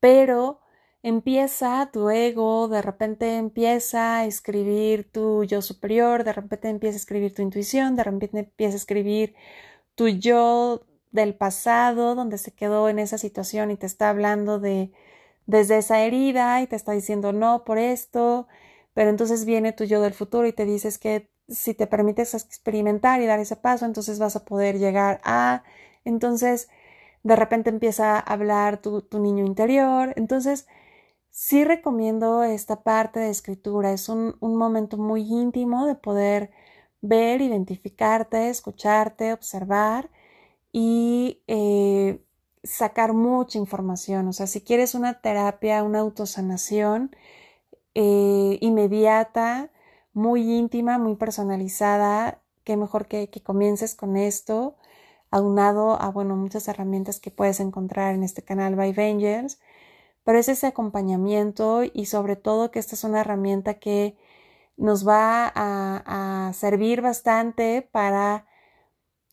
pero 0.00 0.60
empieza 1.08 1.90
tu 1.92 2.10
ego, 2.10 2.68
de 2.68 2.82
repente 2.82 3.36
empieza 3.36 4.18
a 4.18 4.26
escribir 4.26 5.10
tu 5.10 5.44
yo 5.44 5.62
superior, 5.62 6.24
de 6.24 6.32
repente 6.32 6.68
empieza 6.68 6.96
a 6.96 6.98
escribir 6.98 7.34
tu 7.34 7.42
intuición, 7.42 7.96
de 7.96 8.04
repente 8.04 8.38
empieza 8.38 8.74
a 8.74 8.76
escribir 8.76 9.34
tu 9.94 10.08
yo 10.08 10.86
del 11.12 11.34
pasado, 11.34 12.14
donde 12.14 12.38
se 12.38 12.52
quedó 12.52 12.88
en 12.88 12.98
esa 12.98 13.18
situación 13.18 13.70
y 13.70 13.76
te 13.76 13.86
está 13.86 14.10
hablando 14.10 14.60
de 14.60 14.92
desde 15.46 15.78
esa 15.78 16.00
herida 16.02 16.62
y 16.62 16.66
te 16.68 16.76
está 16.76 16.92
diciendo 16.92 17.32
no 17.32 17.64
por 17.64 17.78
esto, 17.78 18.48
pero 18.94 19.10
entonces 19.10 19.44
viene 19.46 19.72
tu 19.72 19.84
yo 19.84 20.02
del 20.02 20.14
futuro 20.14 20.46
y 20.46 20.52
te 20.52 20.66
dices 20.66 20.98
que 20.98 21.30
si 21.48 21.74
te 21.74 21.86
permites 21.86 22.34
experimentar 22.34 23.22
y 23.22 23.26
dar 23.26 23.40
ese 23.40 23.56
paso, 23.56 23.86
entonces 23.86 24.18
vas 24.18 24.36
a 24.36 24.44
poder 24.44 24.78
llegar 24.78 25.20
a, 25.24 25.64
entonces 26.04 26.68
de 27.22 27.36
repente 27.36 27.70
empieza 27.70 28.16
a 28.16 28.20
hablar 28.20 28.78
tu, 28.82 29.02
tu 29.02 29.18
niño 29.20 29.44
interior, 29.46 30.12
entonces 30.16 30.66
Sí 31.40 31.62
recomiendo 31.64 32.42
esta 32.42 32.82
parte 32.82 33.20
de 33.20 33.30
escritura, 33.30 33.92
es 33.92 34.08
un, 34.08 34.36
momento 34.40 34.96
muy 34.98 35.22
íntimo 35.22 35.86
de 35.86 35.94
poder 35.94 36.50
ver, 37.00 37.42
identificarte, 37.42 38.48
escucharte, 38.50 39.32
observar 39.32 40.10
y 40.72 41.42
eh, 41.46 42.20
sacar 42.64 43.12
mucha 43.12 43.58
información. 43.58 44.26
O 44.28 44.32
sea, 44.32 44.48
si 44.48 44.62
quieres 44.62 44.96
una 44.96 45.20
terapia, 45.20 45.84
una 45.84 46.00
autosanación 46.00 47.14
eh, 47.94 48.58
inmediata, 48.60 49.70
muy 50.14 50.42
íntima, 50.42 50.98
muy 50.98 51.16
personalizada, 51.16 52.42
qué 52.64 52.76
mejor 52.76 53.06
que, 53.06 53.30
que 53.30 53.42
comiences 53.42 53.94
con 53.94 54.16
esto, 54.16 54.76
aunado 55.30 56.00
a, 56.02 56.10
bueno, 56.10 56.36
muchas 56.36 56.66
herramientas 56.68 57.20
que 57.20 57.30
puedes 57.30 57.60
encontrar 57.60 58.14
en 58.14 58.24
este 58.24 58.42
canal 58.42 58.74
by 58.76 58.92
Vengers 58.92 59.60
pero 60.24 60.38
es 60.38 60.48
ese 60.48 60.66
acompañamiento 60.66 61.82
y 61.84 62.06
sobre 62.06 62.36
todo 62.36 62.70
que 62.70 62.78
esta 62.78 62.94
es 62.94 63.04
una 63.04 63.20
herramienta 63.20 63.74
que 63.74 64.16
nos 64.76 65.06
va 65.06 65.52
a, 65.54 66.52
servir 66.54 67.02
bastante 67.02 67.82
para 67.82 68.46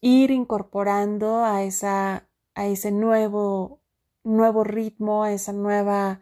ir 0.02 0.32
incorporando 0.32 1.45
a, 1.45 1.63
esa, 1.63 2.28
a 2.56 2.65
ese 2.65 2.91
nuevo, 2.91 3.80
nuevo 4.24 4.63
ritmo, 4.63 5.24
a 5.24 5.32
esa 5.32 5.54
nueva 5.54 6.21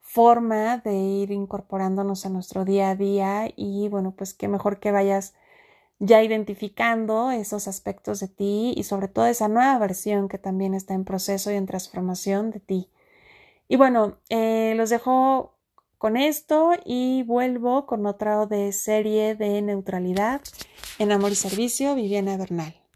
forma 0.00 0.78
de 0.78 0.94
ir 0.94 1.30
incorporándonos 1.30 2.26
a 2.26 2.28
nuestro 2.30 2.64
día 2.64 2.90
a 2.90 2.96
día 2.96 3.52
y 3.56 3.88
bueno, 3.88 4.14
pues 4.16 4.34
qué 4.34 4.48
mejor 4.48 4.78
que 4.78 4.92
vayas 4.92 5.34
ya 5.98 6.22
identificando 6.22 7.30
esos 7.30 7.68
aspectos 7.68 8.20
de 8.20 8.28
ti 8.28 8.74
y 8.76 8.82
sobre 8.82 9.08
todo 9.08 9.26
esa 9.26 9.48
nueva 9.48 9.78
versión 9.78 10.28
que 10.28 10.38
también 10.38 10.74
está 10.74 10.94
en 10.94 11.04
proceso 11.04 11.52
y 11.52 11.54
en 11.54 11.66
transformación 11.66 12.50
de 12.50 12.60
ti. 12.60 12.91
Y 13.72 13.76
bueno, 13.76 14.18
eh, 14.28 14.74
los 14.76 14.90
dejo 14.90 15.58
con 15.96 16.18
esto 16.18 16.72
y 16.84 17.22
vuelvo 17.22 17.86
con 17.86 18.04
otra 18.04 18.44
de 18.44 18.70
serie 18.70 19.34
de 19.34 19.62
neutralidad 19.62 20.42
en 20.98 21.10
Amor 21.10 21.32
y 21.32 21.36
Servicio, 21.36 21.94
Viviana 21.94 22.36
Bernal. 22.36 22.81